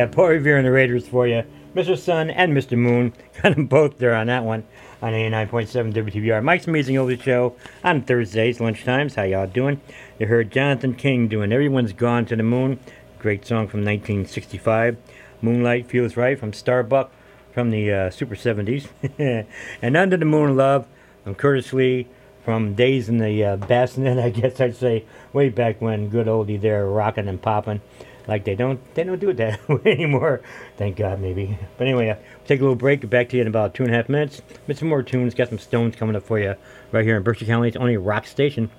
yeah, 0.03 0.09
Paul 0.09 0.27
Revere 0.27 0.57
and 0.57 0.67
the 0.67 0.71
Raiders 0.71 1.07
for 1.07 1.27
you. 1.27 1.43
Mr. 1.73 1.97
Sun 1.97 2.29
and 2.29 2.51
Mr. 2.51 2.77
Moon. 2.77 3.13
Got 3.41 3.55
them 3.55 3.67
both 3.67 3.97
there 3.97 4.13
on 4.13 4.27
that 4.27 4.43
one 4.43 4.65
on 5.01 5.13
89.7 5.13 5.93
WTBR. 5.93 6.43
Mike's 6.43 6.67
Amazing 6.67 6.95
Oldies 6.97 7.21
Show 7.21 7.55
on 7.85 8.01
Thursdays, 8.01 8.59
lunchtimes. 8.59 9.15
How 9.15 9.23
y'all 9.23 9.47
doing? 9.47 9.79
You 10.19 10.27
heard 10.27 10.51
Jonathan 10.51 10.93
King 10.93 11.29
doing 11.29 11.53
Everyone's 11.53 11.93
Gone 11.93 12.25
to 12.25 12.35
the 12.35 12.43
Moon. 12.43 12.79
Great 13.17 13.45
song 13.45 13.67
from 13.67 13.79
1965. 13.79 14.97
Moonlight 15.41 15.87
Feels 15.87 16.17
Right 16.17 16.37
from 16.37 16.51
Starbuck 16.51 17.09
from 17.53 17.71
the 17.71 17.91
uh, 17.91 18.09
Super 18.09 18.35
70s. 18.35 18.89
and 19.81 19.97
Under 19.97 20.17
the 20.17 20.25
Moon 20.25 20.57
Love 20.57 20.85
from 21.23 21.33
Curtis 21.33 21.71
Lee 21.71 22.07
from 22.43 22.73
days 22.73 23.07
in 23.07 23.19
the 23.19 23.41
uh, 23.41 23.55
bassinet, 23.55 24.19
I 24.23 24.31
guess 24.31 24.59
I'd 24.59 24.75
say, 24.75 25.05
way 25.31 25.47
back 25.47 25.79
when 25.79 26.09
good 26.09 26.27
oldie 26.27 26.59
there, 26.59 26.85
rocking 26.87 27.29
and 27.29 27.41
popping. 27.41 27.79
Like 28.27 28.45
they 28.45 28.55
don't, 28.55 28.79
they 28.95 29.03
don't 29.03 29.19
do 29.19 29.29
it 29.29 29.37
that 29.37 29.67
way 29.69 29.91
anymore. 29.91 30.41
Thank 30.77 30.97
God, 30.97 31.19
maybe. 31.19 31.57
But 31.77 31.87
anyway, 31.87 32.09
uh, 32.09 32.15
take 32.45 32.59
a 32.59 32.63
little 32.63 32.75
break. 32.75 33.01
Get 33.01 33.09
back 33.09 33.29
to 33.29 33.35
you 33.37 33.41
in 33.41 33.47
about 33.47 33.73
two 33.73 33.83
and 33.83 33.93
a 33.93 33.95
half 33.95 34.09
minutes. 34.09 34.41
With 34.67 34.77
some 34.79 34.87
more 34.87 35.03
tunes. 35.03 35.33
Got 35.33 35.49
some 35.49 35.59
stones 35.59 35.95
coming 35.95 36.15
up 36.15 36.23
for 36.23 36.39
you 36.39 36.55
right 36.91 37.05
here 37.05 37.17
in 37.17 37.23
Berkshire 37.23 37.45
County. 37.45 37.67
It's 37.67 37.77
only 37.77 37.97
rock 37.97 38.25
station, 38.25 38.69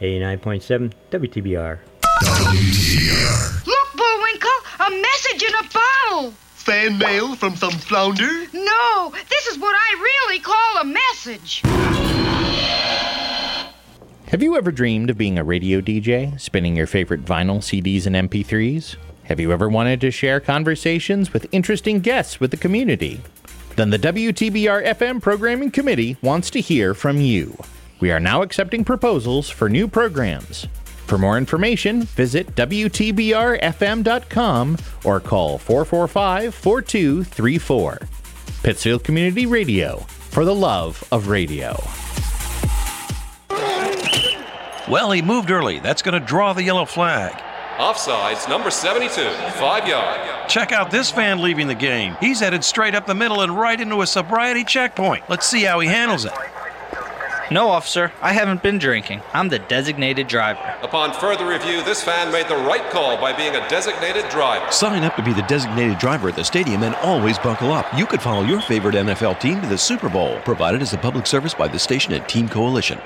89.7 0.00 0.92
WTBR. 1.10 1.78
Look, 3.66 3.96
Bullwinkle, 3.96 4.86
a 4.86 4.90
message 4.90 5.42
in 5.42 5.54
a 5.54 5.68
bottle. 5.72 6.32
Fan 6.54 6.96
mail 6.98 7.34
from 7.34 7.56
some 7.56 7.72
flounder? 7.72 8.46
No, 8.54 9.12
this 9.28 9.46
is 9.48 9.58
what 9.58 9.74
I 9.76 10.00
really 10.00 10.38
call 10.38 10.78
a 10.80 10.84
message. 10.84 11.62
Have 14.28 14.42
you 14.42 14.56
ever 14.56 14.72
dreamed 14.72 15.10
of 15.10 15.18
being 15.18 15.38
a 15.38 15.44
radio 15.44 15.80
DJ, 15.80 16.40
spinning 16.40 16.74
your 16.76 16.86
favorite 16.86 17.24
vinyl, 17.24 17.58
CDs, 17.58 18.06
and 18.06 18.16
MP3s? 18.28 18.96
Have 19.24 19.38
you 19.38 19.52
ever 19.52 19.68
wanted 19.68 20.00
to 20.00 20.10
share 20.10 20.40
conversations 20.40 21.32
with 21.32 21.46
interesting 21.52 22.00
guests 22.00 22.40
with 22.40 22.50
the 22.50 22.56
community? 22.56 23.20
Then 23.76 23.90
the 23.90 23.98
WTBR 23.98 24.86
FM 24.86 25.20
Programming 25.22 25.70
Committee 25.70 26.16
wants 26.22 26.50
to 26.50 26.60
hear 26.60 26.94
from 26.94 27.20
you. 27.20 27.56
We 28.00 28.10
are 28.10 28.18
now 28.20 28.42
accepting 28.42 28.84
proposals 28.84 29.48
for 29.50 29.68
new 29.68 29.86
programs. 29.86 30.66
For 31.06 31.18
more 31.18 31.36
information, 31.36 32.02
visit 32.02 32.54
WTBRFM.com 32.56 34.78
or 35.04 35.20
call 35.20 35.58
445 35.58 36.54
4234. 36.54 37.98
Pittsfield 38.62 39.04
Community 39.04 39.44
Radio, 39.46 39.98
for 39.98 40.44
the 40.46 40.54
love 40.54 41.06
of 41.12 41.28
radio. 41.28 41.76
Well, 44.88 45.12
he 45.12 45.22
moved 45.22 45.50
early. 45.50 45.78
That's 45.78 46.02
going 46.02 46.20
to 46.20 46.26
draw 46.26 46.52
the 46.52 46.62
yellow 46.62 46.84
flag. 46.84 47.32
Offsides, 47.78 48.48
number 48.48 48.70
72, 48.70 49.10
five 49.58 49.88
yard. 49.88 50.48
Check 50.48 50.72
out 50.72 50.90
this 50.90 51.10
fan 51.10 51.42
leaving 51.42 51.66
the 51.66 51.74
game. 51.74 52.16
He's 52.20 52.38
headed 52.38 52.62
straight 52.62 52.94
up 52.94 53.06
the 53.06 53.14
middle 53.14 53.40
and 53.40 53.58
right 53.58 53.80
into 53.80 54.02
a 54.02 54.06
sobriety 54.06 54.62
checkpoint. 54.62 55.24
Let's 55.28 55.46
see 55.46 55.62
how 55.62 55.80
he 55.80 55.88
handles 55.88 56.24
it. 56.24 56.32
No, 57.50 57.68
officer, 57.68 58.12
I 58.22 58.32
haven't 58.32 58.62
been 58.62 58.78
drinking. 58.78 59.22
I'm 59.32 59.48
the 59.48 59.58
designated 59.58 60.28
driver. 60.28 60.60
Upon 60.82 61.12
further 61.12 61.46
review, 61.46 61.82
this 61.82 62.02
fan 62.02 62.30
made 62.30 62.48
the 62.48 62.56
right 62.56 62.88
call 62.90 63.18
by 63.20 63.32
being 63.32 63.56
a 63.56 63.68
designated 63.68 64.28
driver. 64.30 64.70
Sign 64.70 65.02
up 65.02 65.16
to 65.16 65.22
be 65.22 65.32
the 65.32 65.42
designated 65.42 65.98
driver 65.98 66.28
at 66.28 66.36
the 66.36 66.44
stadium 66.44 66.82
and 66.82 66.94
always 66.96 67.38
buckle 67.38 67.72
up. 67.72 67.86
You 67.96 68.06
could 68.06 68.22
follow 68.22 68.44
your 68.44 68.60
favorite 68.60 68.94
NFL 68.94 69.40
team 69.40 69.60
to 69.60 69.66
the 69.66 69.78
Super 69.78 70.08
Bowl, 70.08 70.38
provided 70.40 70.80
as 70.80 70.94
a 70.94 70.98
public 70.98 71.26
service 71.26 71.54
by 71.54 71.68
the 71.68 71.78
station 71.78 72.12
and 72.12 72.26
Team 72.28 72.48
Coalition. 72.48 73.00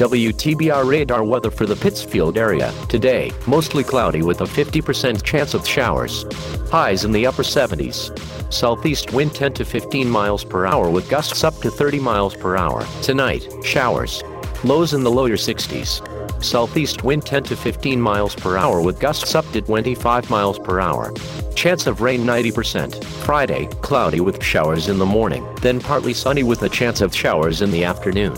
WTBR 0.00 0.88
radar 0.88 1.22
weather 1.22 1.50
for 1.50 1.66
the 1.66 1.76
Pittsfield 1.76 2.38
area. 2.38 2.72
Today, 2.88 3.30
mostly 3.46 3.84
cloudy 3.84 4.22
with 4.22 4.40
a 4.40 4.44
50% 4.44 5.22
chance 5.22 5.52
of 5.52 5.68
showers. 5.68 6.24
Highs 6.70 7.04
in 7.04 7.12
the 7.12 7.26
upper 7.26 7.42
70s. 7.42 8.10
Southeast 8.50 9.12
wind 9.12 9.34
10 9.34 9.52
to 9.52 9.64
15 9.66 10.08
miles 10.08 10.42
per 10.42 10.64
hour 10.64 10.88
with 10.88 11.10
gusts 11.10 11.44
up 11.44 11.54
to 11.56 11.70
30 11.70 12.00
miles 12.00 12.34
per 12.34 12.56
hour. 12.56 12.82
Tonight, 13.02 13.46
showers. 13.62 14.22
Lows 14.64 14.94
in 14.94 15.04
the 15.04 15.10
lower 15.10 15.36
60s. 15.36 16.42
Southeast 16.42 17.04
wind 17.04 17.26
10 17.26 17.42
to 17.42 17.54
15 17.54 18.00
miles 18.00 18.34
per 18.34 18.56
hour 18.56 18.80
with 18.80 18.98
gusts 18.98 19.34
up 19.34 19.44
to 19.52 19.60
25 19.60 20.30
miles 20.30 20.58
per 20.58 20.80
hour. 20.80 21.12
Chance 21.54 21.86
of 21.86 22.00
rain 22.00 22.22
90%. 22.22 23.04
Friday, 23.04 23.66
cloudy 23.82 24.20
with 24.20 24.42
showers 24.42 24.88
in 24.88 24.98
the 24.98 25.04
morning, 25.04 25.46
then 25.60 25.78
partly 25.78 26.14
sunny 26.14 26.42
with 26.42 26.62
a 26.62 26.70
chance 26.70 27.02
of 27.02 27.14
showers 27.14 27.60
in 27.60 27.70
the 27.70 27.84
afternoon. 27.84 28.32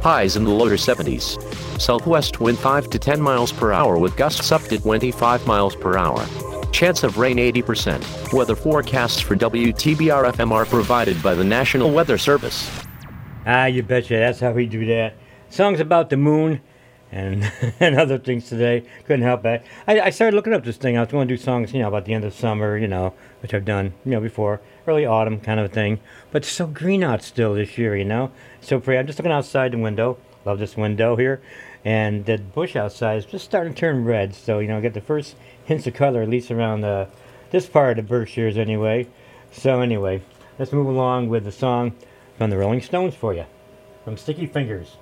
Highs 0.00 0.36
in 0.36 0.44
the 0.44 0.50
lower 0.50 0.76
70s. 0.76 1.40
Southwest 1.80 2.40
wind 2.40 2.58
5 2.58 2.90
to 2.90 2.98
10 2.98 3.20
miles 3.20 3.52
per 3.52 3.72
hour 3.72 3.98
with 3.98 4.16
gusts 4.16 4.52
up 4.52 4.62
to 4.62 4.78
25 4.78 5.46
miles 5.46 5.74
per 5.74 5.96
hour. 5.96 6.24
Chance 6.72 7.02
of 7.02 7.18
rain 7.18 7.38
80%. 7.38 8.32
Weather 8.32 8.54
forecasts 8.54 9.20
for 9.20 9.34
WTBR 9.36 10.32
FM 10.32 10.52
are 10.52 10.66
provided 10.66 11.20
by 11.22 11.34
the 11.34 11.44
National 11.44 11.90
Weather 11.90 12.18
Service. 12.18 12.70
Ah, 13.46 13.66
you 13.66 13.82
betcha. 13.82 14.14
That's 14.14 14.40
how 14.40 14.52
we 14.52 14.66
do 14.66 14.86
that. 14.86 15.14
Songs 15.50 15.80
about 15.80 16.10
the 16.10 16.16
moon 16.16 16.60
and 17.10 17.50
and 17.80 17.98
other 17.98 18.18
things 18.18 18.48
today. 18.48 18.84
Couldn't 19.06 19.22
help 19.22 19.44
it. 19.46 19.64
I, 19.86 20.00
I 20.00 20.10
started 20.10 20.36
looking 20.36 20.52
up 20.52 20.64
this 20.64 20.76
thing. 20.76 20.96
I 20.96 21.00
was 21.00 21.10
going 21.10 21.26
to 21.26 21.34
do 21.36 21.42
songs, 21.42 21.72
you 21.72 21.80
know, 21.80 21.88
about 21.88 22.04
the 22.04 22.12
end 22.14 22.24
of 22.24 22.34
summer, 22.34 22.76
you 22.76 22.88
know, 22.88 23.14
which 23.40 23.54
I've 23.54 23.64
done, 23.64 23.94
you 24.04 24.12
know, 24.12 24.20
before. 24.20 24.60
Early 24.88 25.04
autumn 25.04 25.38
kind 25.38 25.60
of 25.60 25.70
thing. 25.70 26.00
But 26.30 26.44
it's 26.44 26.50
so 26.50 26.66
green 26.66 27.04
out 27.04 27.22
still 27.22 27.52
this 27.52 27.76
year, 27.76 27.94
you 27.94 28.06
know. 28.06 28.30
So 28.62 28.80
pretty. 28.80 28.98
I'm 28.98 29.06
just 29.06 29.18
looking 29.18 29.30
outside 29.30 29.72
the 29.72 29.78
window. 29.78 30.16
Love 30.46 30.58
this 30.58 30.78
window 30.78 31.14
here. 31.14 31.42
And 31.84 32.24
the 32.24 32.38
bush 32.38 32.74
outside 32.74 33.18
is 33.18 33.26
just 33.26 33.44
starting 33.44 33.74
to 33.74 33.78
turn 33.78 34.06
red. 34.06 34.34
So, 34.34 34.60
you 34.60 34.68
know, 34.68 34.80
get 34.80 34.94
the 34.94 35.02
first 35.02 35.36
hints 35.62 35.86
of 35.86 35.92
color, 35.92 36.22
at 36.22 36.30
least 36.30 36.50
around 36.50 36.80
the, 36.80 37.08
this 37.50 37.66
part 37.66 37.98
of 37.98 38.06
the 38.06 38.08
Berkshires 38.08 38.56
anyway. 38.56 39.06
So 39.52 39.82
anyway, 39.82 40.22
let's 40.58 40.72
move 40.72 40.86
along 40.86 41.28
with 41.28 41.44
the 41.44 41.52
song 41.52 41.92
from 42.38 42.48
the 42.48 42.56
Rolling 42.56 42.80
Stones 42.80 43.14
for 43.14 43.34
you. 43.34 43.44
From 44.04 44.16
Sticky 44.16 44.46
Fingers. 44.46 44.96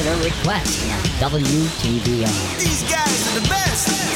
Listener 0.00 0.24
request. 0.24 0.86
WTBR. 1.20 2.58
These 2.58 2.82
guys 2.90 3.36
are 3.36 3.40
the 3.40 3.48
best. 3.48 4.09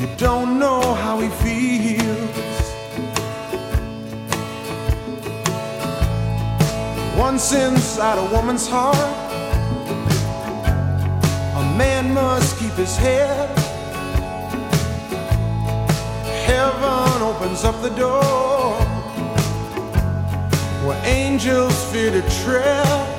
You 0.00 0.08
don't 0.16 0.58
know 0.58 0.94
how 0.94 1.20
he 1.20 1.28
feels. 1.28 2.36
Once 7.16 7.52
inside 7.52 8.18
a 8.18 8.26
woman's 8.34 8.66
heart, 8.68 8.96
a 11.56 11.62
man 11.76 12.12
must 12.12 12.58
keep 12.58 12.72
his 12.72 12.96
head. 12.96 13.48
Heaven 16.46 17.22
opens 17.22 17.64
up 17.64 17.80
the 17.82 17.90
door 17.90 18.74
where 20.86 21.00
angels 21.04 21.74
fear 21.90 22.10
to 22.10 22.22
tread. 22.44 23.15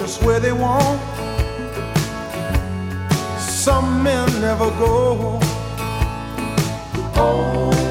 just 0.00 0.22
where 0.22 0.40
they 0.40 0.52
want. 0.52 0.98
Some 3.38 4.02
men 4.02 4.26
never 4.40 4.70
go. 4.70 5.38
Oh. 7.16 7.89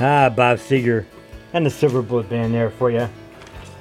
Ah, 0.00 0.28
Bob 0.28 0.58
Seger 0.58 1.06
and 1.52 1.64
the 1.64 1.70
Silver 1.70 2.02
Bullet 2.02 2.28
Band 2.28 2.52
there 2.52 2.70
for 2.70 2.90
you. 2.90 3.08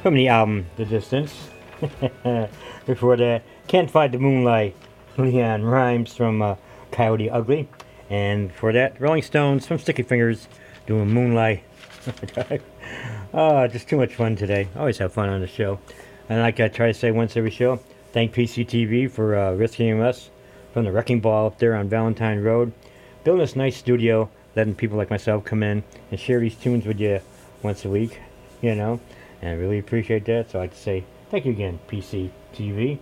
From 0.01 0.13
the 0.13 0.27
album 0.27 0.67
The 0.75 0.85
Distance. 0.85 1.49
Before 2.85 3.17
that, 3.17 3.43
Can't 3.67 3.89
Fight 3.89 4.11
the 4.11 4.19
Moonlight, 4.19 4.75
LeAnn 5.17 5.69
Rimes 5.69 6.15
from 6.15 6.41
uh, 6.41 6.55
Coyote 6.91 7.29
Ugly. 7.29 7.67
And 8.09 8.53
for 8.53 8.71
that, 8.73 8.99
Rolling 9.01 9.23
Stones 9.23 9.65
from 9.65 9.79
Sticky 9.79 10.03
Fingers 10.03 10.47
doing 10.85 11.09
Moonlight. 11.09 11.63
Ah, 13.35 13.65
just 13.65 13.89
too 13.89 13.97
much 13.97 14.13
fun 14.13 14.35
today. 14.35 14.67
Always 14.75 14.99
have 14.99 15.11
fun 15.11 15.27
on 15.27 15.41
the 15.41 15.47
show. 15.47 15.79
And 16.29 16.41
like 16.41 16.59
I 16.59 16.67
try 16.67 16.87
to 16.87 16.93
say 16.93 17.09
once 17.09 17.35
every 17.35 17.49
show, 17.49 17.77
thank 18.11 18.31
PCTV 18.35 19.09
for 19.09 19.35
uh, 19.35 19.53
rescuing 19.55 20.03
us 20.03 20.29
from 20.71 20.85
the 20.85 20.91
wrecking 20.91 21.19
ball 21.19 21.47
up 21.47 21.57
there 21.57 21.73
on 21.75 21.89
Valentine 21.89 22.41
Road. 22.43 22.73
Building 23.23 23.39
this 23.41 23.55
nice 23.55 23.75
studio, 23.75 24.29
letting 24.55 24.75
people 24.75 24.97
like 24.97 25.09
myself 25.09 25.43
come 25.43 25.63
in 25.63 25.83
and 26.11 26.19
share 26.19 26.39
these 26.39 26.55
tunes 26.55 26.85
with 26.85 26.99
you 26.99 27.21
once 27.61 27.85
a 27.85 27.89
week, 27.89 28.19
you 28.61 28.75
know. 28.75 28.99
And 29.41 29.51
I 29.51 29.53
really 29.53 29.79
appreciate 29.79 30.25
that. 30.25 30.51
So 30.51 30.61
I'd 30.61 30.75
say 30.75 31.03
thank 31.29 31.45
you 31.45 31.51
again, 31.51 31.79
PC 31.87 32.31
TV. 32.53 32.99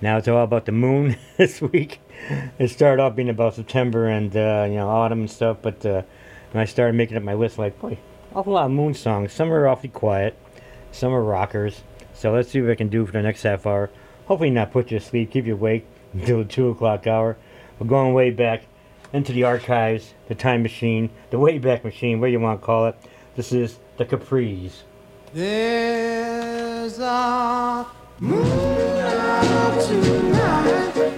Now 0.00 0.18
it's 0.18 0.28
all 0.28 0.42
about 0.42 0.66
the 0.66 0.72
moon 0.72 1.16
this 1.36 1.62
week. 1.62 2.00
It 2.58 2.68
started 2.68 3.02
off 3.02 3.16
being 3.16 3.28
about 3.28 3.54
September 3.54 4.06
and 4.08 4.36
uh, 4.36 4.66
you 4.68 4.76
know 4.76 4.88
autumn 4.88 5.20
and 5.20 5.30
stuff, 5.30 5.58
but 5.62 5.84
uh, 5.86 6.02
when 6.52 6.62
I 6.62 6.66
started 6.66 6.94
making 6.94 7.16
up 7.16 7.22
my 7.22 7.34
list, 7.34 7.58
like 7.58 7.80
boy, 7.80 7.98
awful 8.34 8.52
lot 8.52 8.66
of 8.66 8.72
moon 8.72 8.94
songs. 8.94 9.32
Some 9.32 9.52
are 9.52 9.66
awfully 9.66 9.88
quiet, 9.88 10.36
some 10.92 11.12
are 11.12 11.22
rockers. 11.22 11.82
So 12.12 12.32
let's 12.32 12.50
see 12.50 12.60
what 12.60 12.70
I 12.70 12.76
can 12.76 12.88
do 12.88 13.04
for 13.06 13.12
the 13.12 13.22
next 13.22 13.42
half 13.42 13.66
hour. 13.66 13.90
Hopefully 14.26 14.50
not 14.50 14.72
put 14.72 14.90
you 14.90 14.98
to 14.98 15.04
sleep, 15.04 15.30
keep 15.32 15.46
you 15.46 15.54
awake 15.54 15.86
until 16.12 16.38
the 16.38 16.44
two 16.44 16.68
o'clock 16.68 17.06
hour. 17.06 17.36
We're 17.78 17.88
going 17.88 18.14
way 18.14 18.30
back 18.30 18.62
into 19.14 19.32
the 19.32 19.44
archives, 19.44 20.12
the 20.26 20.34
time 20.34 20.62
machine, 20.62 21.08
the 21.30 21.38
Wayback 21.38 21.84
machine, 21.84 22.18
whatever 22.20 22.32
you 22.32 22.40
want 22.40 22.60
to 22.60 22.66
call 22.66 22.86
it. 22.88 22.96
This 23.36 23.52
is 23.52 23.78
the 23.96 24.04
Capris. 24.04 24.82
There's 25.32 26.98
a 26.98 27.86
moon 28.18 28.42
out 28.42 29.80
tonight. 29.86 31.14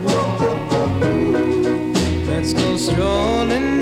Let's 2.29 2.53
go 2.53 2.77
strolling. 2.77 3.76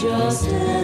Just 0.00 0.79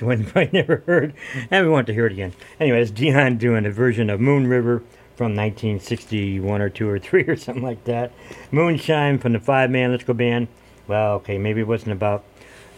One 0.00 0.20
you 0.24 0.26
probably 0.26 0.50
never 0.52 0.82
heard, 0.86 1.14
and 1.50 1.66
we 1.66 1.70
want 1.70 1.86
to 1.88 1.92
hear 1.92 2.06
it 2.06 2.12
again. 2.12 2.32
Anyway, 2.58 2.80
it's 2.80 2.90
Dion 2.90 3.36
doing 3.36 3.66
a 3.66 3.70
version 3.70 4.08
of 4.08 4.20
Moon 4.20 4.46
River 4.46 4.82
from 5.16 5.36
1961 5.36 6.62
or 6.62 6.70
two 6.70 6.88
or 6.88 6.98
three 6.98 7.24
or 7.24 7.36
something 7.36 7.62
like 7.62 7.84
that. 7.84 8.12
Moonshine 8.50 9.18
from 9.18 9.32
the 9.32 9.40
Five 9.40 9.70
Man 9.70 9.90
Electrical 9.90 10.14
Band. 10.14 10.48
Well, 10.86 11.14
okay, 11.16 11.38
maybe 11.38 11.60
it 11.60 11.66
wasn't 11.66 11.92
about 11.92 12.24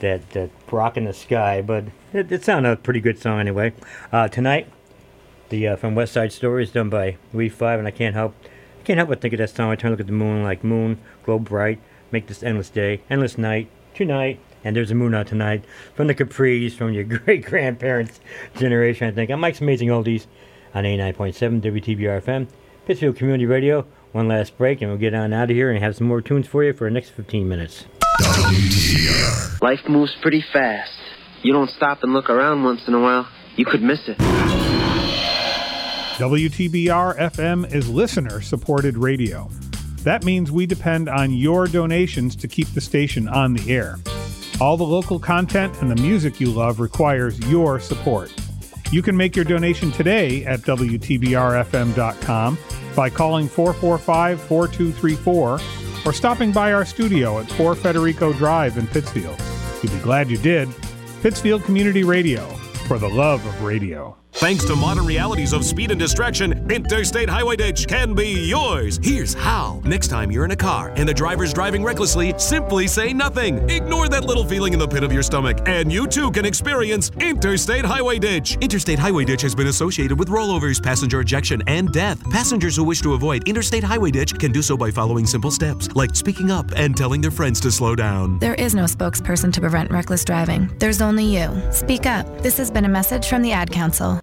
that 0.01 0.31
that 0.31 0.51
rock 0.71 0.97
in 0.97 1.05
the 1.05 1.13
sky, 1.13 1.63
but 1.63 1.85
it, 2.13 2.33
it 2.33 2.45
sounded 2.45 2.73
a 2.73 2.77
pretty 2.77 3.01
good 3.01 3.19
song 3.19 3.39
anyway. 3.39 3.73
Uh, 4.11 4.29
tonight, 4.29 4.67
the 5.51 5.69
uh, 5.69 5.77
from 5.77 5.95
West 5.95 6.13
Side 6.13 6.33
Story 6.33 6.65
is 6.65 6.71
done 6.71 6.91
by 6.91 7.17
We 7.33 7.49
Five, 7.49 7.79
and 7.79 7.87
I 7.87 7.93
can't 7.93 8.15
help 8.15 8.35
I 8.81 8.85
can't 8.85 8.97
help 8.97 9.11
but 9.11 9.21
think 9.21 9.35
of 9.35 9.39
that 9.39 9.51
song. 9.51 9.71
I 9.71 9.77
turn 9.77 9.91
to 9.91 9.93
look 9.93 10.01
at 10.01 10.07
the 10.07 10.13
moon 10.13 10.43
like 10.43 10.65
moon, 10.65 10.99
glow 11.25 11.39
bright, 11.39 11.79
make 12.11 12.27
this 12.27 12.43
endless 12.43 12.69
day, 12.69 13.03
endless 13.09 13.39
night, 13.39 13.69
tonight, 13.95 14.41
and 14.65 14.77
there's 14.77 14.91
a 14.91 14.95
moon 14.95 15.15
out 15.15 15.27
tonight. 15.27 15.65
From 15.95 16.07
the 16.07 16.15
Capris, 16.15 16.73
from 16.73 16.93
your 16.93 17.05
great 17.19 17.45
grandparents' 17.45 18.21
generation, 18.57 19.09
I 19.09 19.11
think. 19.13 19.31
I'm 19.31 19.41
Mike's 19.41 19.61
Amazing 19.61 19.89
Oldies 19.89 20.27
on 20.75 20.85
89.7 20.85 21.61
WTBR 21.61 22.23
FM, 22.23 22.49
Pittsfield 22.87 23.17
Community 23.17 23.47
Radio. 23.47 23.87
One 24.13 24.29
last 24.29 24.59
break, 24.59 24.83
and 24.83 24.91
we'll 24.91 24.99
get 24.99 25.15
on 25.15 25.33
out 25.33 25.51
of 25.51 25.57
here 25.57 25.71
and 25.71 25.83
have 25.83 25.97
some 25.97 26.07
more 26.07 26.21
tunes 26.21 26.47
for 26.47 26.63
you 26.63 26.75
for 26.75 26.85
the 26.85 26.91
next 26.91 27.11
15 27.11 27.49
minutes. 27.49 27.87
Life 29.63 29.81
moves 29.89 30.15
pretty 30.21 30.45
fast. 30.53 30.93
You 31.43 31.53
don't 31.53 31.71
stop 31.71 32.03
and 32.03 32.13
look 32.13 32.29
around 32.29 32.63
once 32.63 32.83
in 32.87 32.95
a 32.95 33.01
while, 33.01 33.27
you 33.57 33.65
could 33.65 33.83
miss 33.83 34.07
it. 34.07 34.19
WTBR 36.19 37.19
FM 37.19 37.75
is 37.75 37.89
listener 37.89 38.41
supported 38.43 38.99
radio. 38.99 39.49
That 40.03 40.25
means 40.25 40.53
we 40.53 40.67
depend 40.67 41.09
on 41.09 41.33
your 41.33 41.67
donations 41.67 42.37
to 42.37 42.49
keep 42.49 42.69
the 42.69 42.81
station 42.81 43.29
on 43.29 43.55
the 43.55 43.73
air. 43.73 43.99
All 44.63 44.77
the 44.77 44.85
local 44.85 45.19
content 45.19 45.83
and 45.83 45.91
the 45.91 46.01
music 46.01 46.39
you 46.39 46.49
love 46.49 46.79
requires 46.79 47.37
your 47.51 47.81
support. 47.81 48.33
You 48.93 49.03
can 49.03 49.17
make 49.17 49.35
your 49.35 49.45
donation 49.45 49.91
today 49.91 50.45
at 50.45 50.61
WTBRFM.com 50.61 52.59
by 52.95 53.11
calling 53.11 53.49
445 53.49 54.41
4234 54.41 55.61
or 56.07 56.13
stopping 56.13 56.53
by 56.53 56.73
our 56.73 56.85
studio 56.85 57.41
at 57.41 57.51
4 57.51 57.75
Federico 57.75 58.33
Drive 58.35 58.79
in 58.79 58.87
Pittsfield. 58.87 59.37
You'll 59.83 59.95
be 59.95 59.99
glad 59.99 60.31
you 60.31 60.37
did. 60.37 60.69
Pittsfield 61.23 61.65
Community 61.65 62.05
Radio, 62.05 62.47
for 62.87 63.01
the 63.01 63.09
love 63.09 63.45
of 63.45 63.65
radio. 63.65 64.22
Thanks 64.43 64.65
to 64.65 64.75
modern 64.75 65.07
realities 65.07 65.53
of 65.53 65.65
speed 65.65 65.93
and 65.93 66.01
distraction, 66.01 66.69
Interstate 66.69 67.29
Highway 67.29 67.55
Ditch 67.55 67.87
can 67.87 68.13
be 68.13 68.49
yours. 68.49 68.99
Here's 69.01 69.35
how. 69.35 69.81
Next 69.85 70.09
time 70.09 70.33
you're 70.33 70.45
in 70.45 70.51
a 70.51 70.57
car 70.57 70.91
and 70.97 71.09
the 71.09 71.15
driver's 71.15 71.53
driving 71.53 71.85
recklessly, 71.85 72.35
simply 72.39 72.89
say 72.89 73.13
nothing. 73.13 73.59
Ignore 73.71 74.09
that 74.09 74.25
little 74.25 74.45
feeling 74.45 74.73
in 74.73 74.81
the 74.81 74.89
pit 74.89 75.05
of 75.05 75.13
your 75.13 75.23
stomach, 75.23 75.61
and 75.67 75.93
you 75.93 76.09
too 76.09 76.33
can 76.33 76.45
experience 76.45 77.13
Interstate 77.21 77.85
Highway 77.85 78.19
Ditch. 78.19 78.59
Interstate 78.61 78.99
Highway 78.99 79.25
Ditch 79.25 79.43
has 79.43 79.55
been 79.55 79.69
associated 79.69 80.19
with 80.19 80.29
rollovers, 80.29 80.83
passenger 80.83 81.21
ejection, 81.21 81.63
and 81.69 81.93
death. 81.93 82.29
Passengers 82.29 82.75
who 82.75 82.83
wish 82.83 83.01
to 83.03 83.15
avoid 83.15 83.47
Interstate 83.49 83.85
Highway 83.85 84.11
Ditch 84.11 84.37
can 84.41 84.51
do 84.51 84.61
so 84.61 84.77
by 84.77 84.91
following 84.91 85.25
simple 85.25 85.53
steps, 85.53 85.89
like 85.95 86.17
speaking 86.17 86.51
up 86.51 86.67
and 86.75 86.97
telling 86.97 87.21
their 87.21 87.31
friends 87.31 87.61
to 87.61 87.71
slow 87.71 87.95
down. 87.95 88.41
There 88.41 88.55
is 88.55 88.75
no 88.75 88.87
spokesperson 88.87 89.53
to 89.53 89.61
prevent 89.61 89.93
reckless 89.93 90.25
driving. 90.25 90.69
There's 90.81 91.01
only 91.01 91.27
you. 91.27 91.49
Speak 91.71 92.07
up. 92.07 92.27
This 92.43 92.57
has 92.57 92.73
been 92.73 92.87
a 92.87 92.89
message 92.89 93.29
from 93.29 93.43
the 93.43 93.53
Ad 93.53 93.71
Council. 93.71 94.21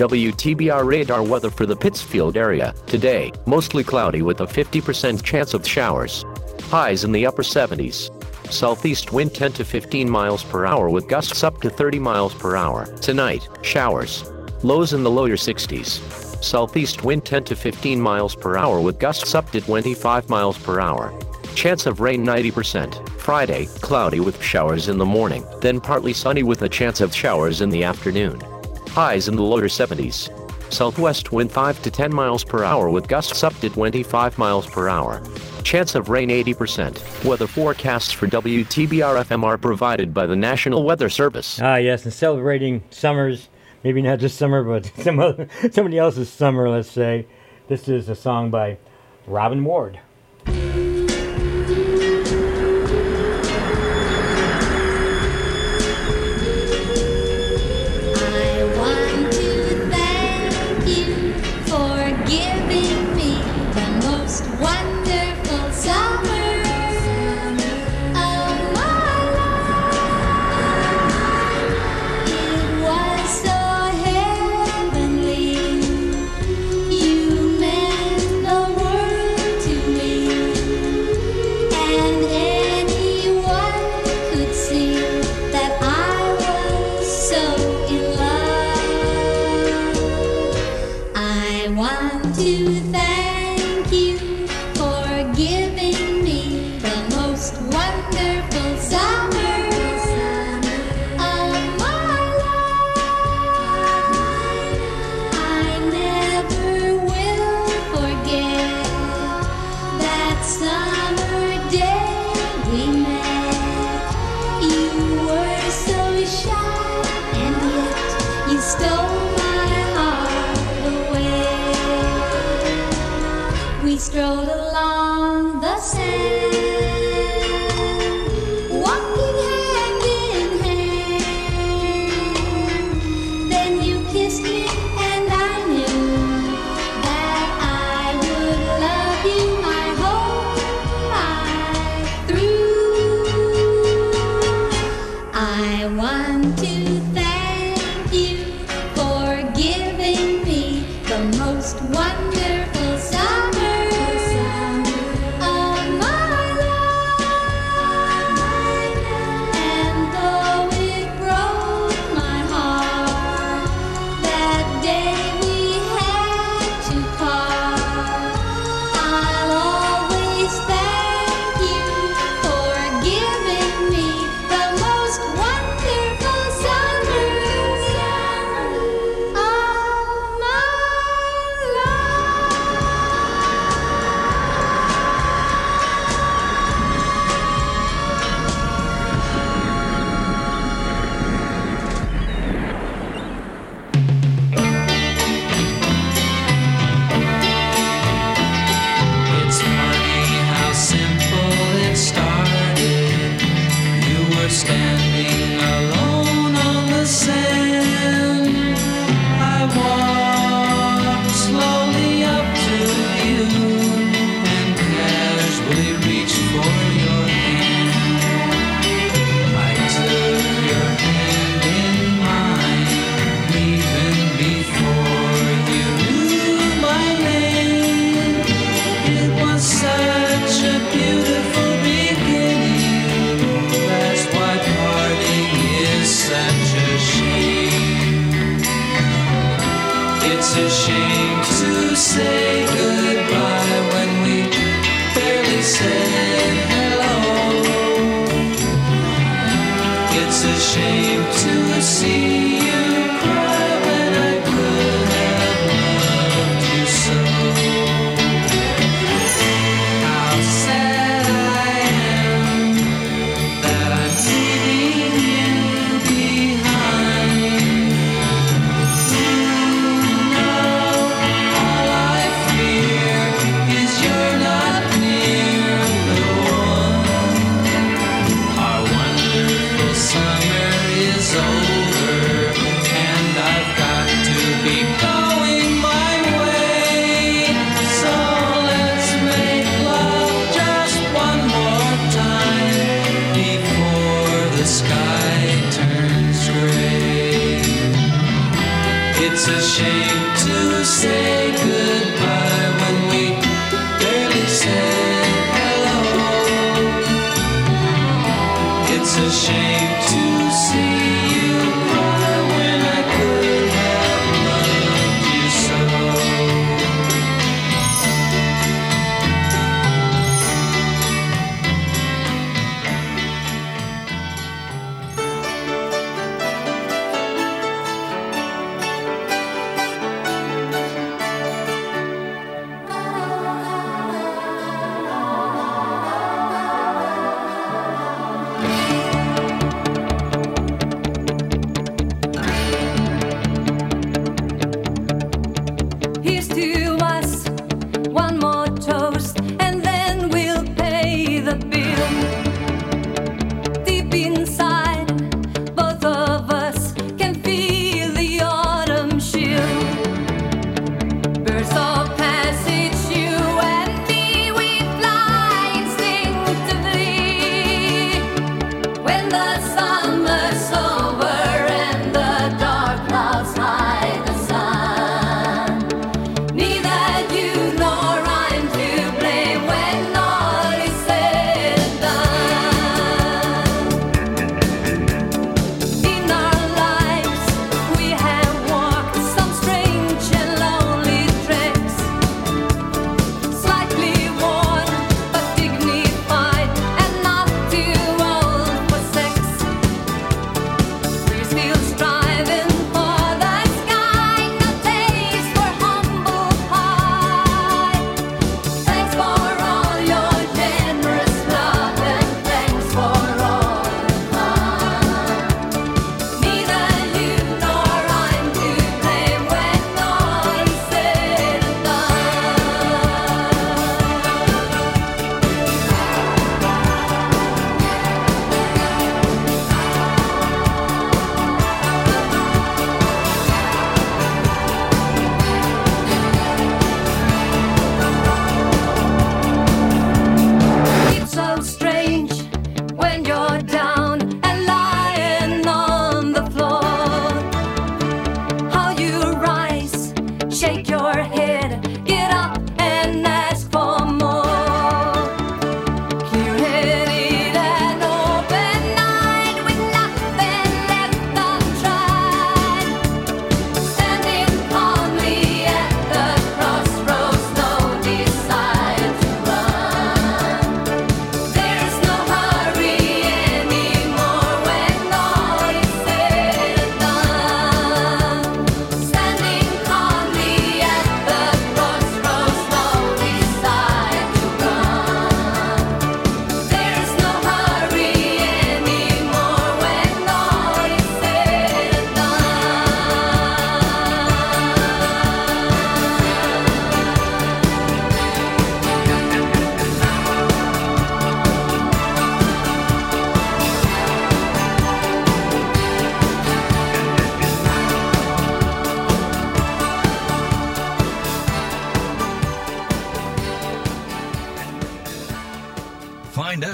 WTBR 0.00 0.86
radar 0.86 1.22
weather 1.22 1.50
for 1.50 1.66
the 1.66 1.76
Pittsfield 1.76 2.34
area. 2.34 2.74
Today, 2.86 3.30
mostly 3.44 3.84
cloudy 3.84 4.22
with 4.22 4.40
a 4.40 4.46
50% 4.46 5.22
chance 5.22 5.52
of 5.52 5.68
showers. 5.68 6.24
Highs 6.62 7.04
in 7.04 7.12
the 7.12 7.26
upper 7.26 7.42
70s. 7.42 8.10
Southeast 8.50 9.12
wind 9.12 9.34
10 9.34 9.52
to 9.52 9.64
15 9.64 10.08
miles 10.08 10.42
per 10.42 10.64
hour 10.64 10.88
with 10.88 11.06
gusts 11.06 11.44
up 11.44 11.60
to 11.60 11.68
30 11.68 11.98
miles 11.98 12.32
per 12.32 12.56
hour. 12.56 12.86
Tonight, 12.96 13.46
showers. 13.60 14.24
Lows 14.62 14.94
in 14.94 15.02
the 15.02 15.10
lower 15.10 15.36
60s. 15.36 16.00
Southeast 16.42 17.04
wind 17.04 17.26
10 17.26 17.44
to 17.44 17.54
15 17.54 18.00
miles 18.00 18.34
per 18.34 18.56
hour 18.56 18.80
with 18.80 18.98
gusts 18.98 19.34
up 19.34 19.50
to 19.50 19.60
25 19.60 20.30
miles 20.30 20.56
per 20.56 20.80
hour. 20.80 21.12
Chance 21.60 21.84
of 21.84 22.00
rain 22.00 22.24
90%. 22.24 23.06
Friday, 23.20 23.66
cloudy 23.82 24.18
with 24.18 24.42
showers 24.42 24.88
in 24.88 24.96
the 24.96 25.04
morning, 25.04 25.44
then 25.60 25.78
partly 25.78 26.14
sunny 26.14 26.42
with 26.42 26.62
a 26.62 26.68
chance 26.70 27.02
of 27.02 27.14
showers 27.14 27.60
in 27.60 27.68
the 27.68 27.84
afternoon. 27.84 28.40
Highs 28.88 29.28
in 29.28 29.36
the 29.36 29.42
lower 29.42 29.68
70s. 29.68 30.30
Southwest 30.72 31.32
wind 31.32 31.52
5 31.52 31.82
to 31.82 31.90
10 31.90 32.14
miles 32.14 32.44
per 32.44 32.64
hour 32.64 32.88
with 32.88 33.08
gusts 33.08 33.44
up 33.44 33.54
to 33.60 33.68
25 33.68 34.38
miles 34.38 34.66
per 34.68 34.88
hour. 34.88 35.22
Chance 35.62 35.96
of 35.96 36.08
rain 36.08 36.30
80%. 36.30 37.26
Weather 37.26 37.46
forecasts 37.46 38.10
for 38.10 38.26
WTBR 38.26 39.22
FM 39.22 39.44
are 39.44 39.58
provided 39.58 40.14
by 40.14 40.24
the 40.24 40.36
National 40.36 40.82
Weather 40.82 41.10
Service. 41.10 41.60
Ah, 41.60 41.76
yes, 41.76 42.04
and 42.04 42.14
celebrating 42.14 42.82
summers, 42.88 43.50
maybe 43.84 44.00
not 44.00 44.18
just 44.18 44.38
summer, 44.38 44.64
but 44.64 44.90
some 45.04 45.20
other, 45.20 45.46
somebody 45.70 45.98
else's 45.98 46.30
summer, 46.30 46.70
let's 46.70 46.90
say. 46.90 47.26
This 47.68 47.86
is 47.86 48.08
a 48.08 48.14
song 48.14 48.48
by 48.48 48.78
Robin 49.26 49.62
Ward. 49.62 50.00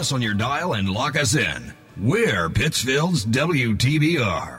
us 0.06 0.12
on 0.12 0.22
your 0.22 0.34
dial 0.34 0.74
and 0.74 0.88
lock 0.88 1.16
us 1.16 1.34
in. 1.34 1.72
We're 2.00 2.48
Pittsfield's 2.48 3.26
WTBR. 3.26 4.55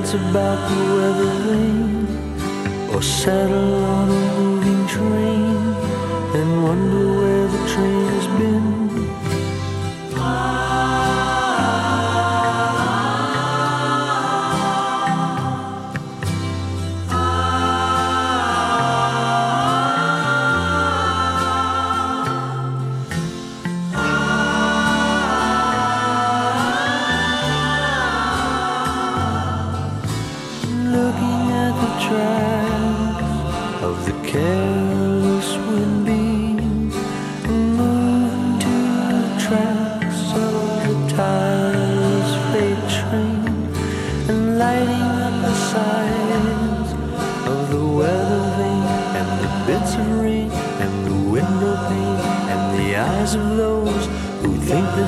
dance 0.00 0.14
about 0.14 0.58
the 0.70 0.94
weather 0.96 1.30
vane 1.44 2.06
or 2.94 3.02
settle 3.02 3.84
on 3.84 4.08
a 4.08 4.40
moving 4.40 4.86
train 4.86 5.56
and 6.38 6.64
wonder 6.64 7.06
where 7.20 7.46
the 7.48 7.58
train 7.68 8.06
has 8.08 8.26
been. 8.38 9.19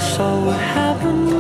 so 0.02 0.50
happened. 0.50 1.30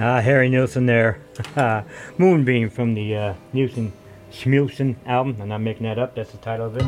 Ah, 0.00 0.20
Harry 0.20 0.48
Nilsson 0.48 0.86
there 0.86 1.27
Uh, 1.56 1.82
Moonbeam 2.18 2.70
from 2.70 2.94
the 2.94 3.16
uh, 3.16 3.34
Nilsson 3.52 3.92
Schmilsson 4.30 4.96
album. 5.06 5.36
I'm 5.40 5.48
not 5.48 5.60
making 5.60 5.84
that 5.84 5.98
up, 5.98 6.14
that's 6.14 6.32
the 6.32 6.38
title 6.38 6.66
of 6.66 6.76
it. 6.76 6.82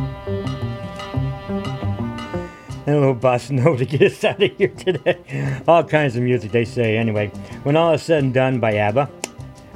And 2.86 2.96
a 2.96 2.98
little 2.98 3.14
bossa 3.14 3.52
nova 3.52 3.78
to 3.78 3.84
get 3.84 4.02
us 4.02 4.24
out 4.24 4.42
of 4.42 4.56
here 4.56 4.68
today. 4.68 5.62
All 5.68 5.84
kinds 5.84 6.16
of 6.16 6.22
music, 6.22 6.52
they 6.52 6.64
say. 6.64 6.96
Anyway, 6.96 7.28
when 7.62 7.76
all 7.76 7.92
is 7.94 8.02
said 8.02 8.24
and 8.24 8.34
done 8.34 8.58
by 8.60 8.76
ABBA, 8.76 9.08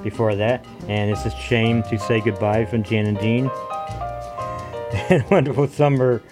before 0.05 0.37
that. 0.37 0.65
And 0.87 1.11
it's 1.11 1.25
a 1.25 1.31
shame 1.31 1.83
to 1.85 1.99
say 1.99 2.21
goodbye 2.21 2.67
from 2.67 2.85
Jan 2.85 3.07
and 3.07 3.19
Dean. 3.19 3.51
And 5.11 5.29
Wonderful 5.29 5.67
Summer. 5.67 6.23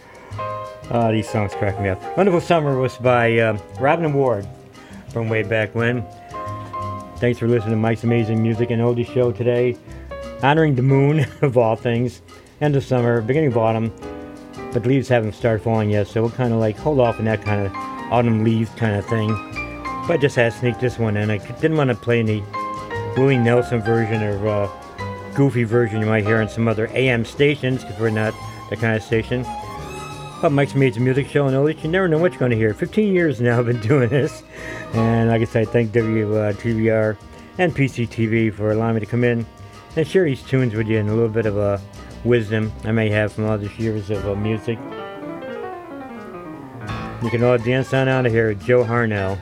Uh, 0.88 1.10
these 1.10 1.28
songs 1.28 1.52
crack 1.54 1.80
me 1.80 1.88
up. 1.88 2.00
Wonderful 2.16 2.40
Summer 2.40 2.78
was 2.78 2.96
by 2.96 3.36
uh, 3.38 3.58
Robin 3.80 4.12
Ward 4.12 4.46
from 5.08 5.28
way 5.28 5.42
back 5.42 5.74
when. 5.74 6.06
Thanks 7.22 7.38
for 7.38 7.46
listening 7.46 7.70
to 7.70 7.76
Mike's 7.76 8.02
Amazing 8.02 8.42
Music 8.42 8.70
and 8.70 8.82
oldie 8.82 9.06
Show 9.06 9.30
today, 9.30 9.76
honoring 10.42 10.74
the 10.74 10.82
moon 10.82 11.24
of 11.42 11.56
all 11.56 11.76
things, 11.76 12.20
end 12.60 12.74
of 12.74 12.82
summer, 12.82 13.20
beginning 13.20 13.52
of 13.52 13.58
autumn, 13.58 13.92
but 14.72 14.84
leaves 14.86 15.06
haven't 15.06 15.34
started 15.34 15.62
falling 15.62 15.88
yet, 15.88 16.08
so 16.08 16.22
we'll 16.22 16.32
kind 16.32 16.52
of 16.52 16.58
like 16.58 16.76
hold 16.76 16.98
off 16.98 17.20
on 17.20 17.26
that 17.26 17.40
kind 17.44 17.64
of 17.64 17.72
autumn 18.10 18.42
leaves 18.42 18.70
kind 18.70 18.96
of 18.96 19.06
thing. 19.06 19.28
But 20.08 20.14
I 20.14 20.16
just 20.16 20.34
had 20.34 20.50
to 20.50 20.58
sneak 20.58 20.80
this 20.80 20.98
one 20.98 21.16
in. 21.16 21.30
I 21.30 21.38
didn't 21.60 21.76
want 21.76 21.90
to 21.90 21.94
play 21.94 22.18
any 22.18 22.42
Willie 23.16 23.38
Nelson 23.38 23.80
version 23.80 24.20
or 24.20 24.48
uh, 24.48 25.32
goofy 25.36 25.62
version 25.62 26.00
you 26.00 26.06
might 26.06 26.24
hear 26.24 26.38
on 26.38 26.48
some 26.48 26.66
other 26.66 26.88
AM 26.88 27.24
stations 27.24 27.84
because 27.84 28.00
we're 28.00 28.10
not 28.10 28.34
that 28.68 28.80
kind 28.80 28.96
of 28.96 29.02
station. 29.04 29.46
But 30.42 30.50
Mike's 30.50 30.72
some 30.72 31.04
Music 31.04 31.28
Show 31.28 31.46
and 31.46 31.56
all 31.56 31.70
you 31.70 31.88
never 31.88 32.08
know 32.08 32.18
what 32.18 32.32
you're 32.32 32.40
going 32.40 32.50
to 32.50 32.56
hear. 32.56 32.74
15 32.74 33.14
years 33.14 33.40
now 33.40 33.60
I've 33.60 33.66
been 33.66 33.80
doing 33.88 34.08
this. 34.08 34.42
And 34.92 35.30
like 35.30 35.40
I 35.40 35.44
said, 35.44 35.68
thank 35.68 35.92
WTBR 35.92 37.16
and 37.58 37.72
PCTV 37.72 38.52
for 38.52 38.72
allowing 38.72 38.94
me 38.94 39.00
to 39.00 39.06
come 39.06 39.22
in 39.22 39.46
and 39.94 40.04
share 40.04 40.24
these 40.24 40.42
tunes 40.42 40.74
with 40.74 40.88
you 40.88 40.98
and 40.98 41.08
a 41.08 41.14
little 41.14 41.28
bit 41.28 41.46
of 41.46 41.56
uh, 41.56 41.78
wisdom 42.24 42.72
I 42.82 42.90
may 42.90 43.08
have 43.10 43.32
from 43.32 43.44
all 43.44 43.56
these 43.56 43.78
years 43.78 44.10
of 44.10 44.26
uh, 44.26 44.34
music. 44.34 44.80
You 47.22 47.30
can 47.30 47.44
all 47.44 47.56
dance 47.56 47.94
on 47.94 48.08
out 48.08 48.26
of 48.26 48.32
here 48.32 48.48
with 48.48 48.66
Joe 48.66 48.82
Harnell. 48.82 49.38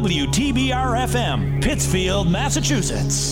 WTBR 0.00 0.96
FM, 1.08 1.60
Pittsfield, 1.62 2.26
Massachusetts. 2.30 3.29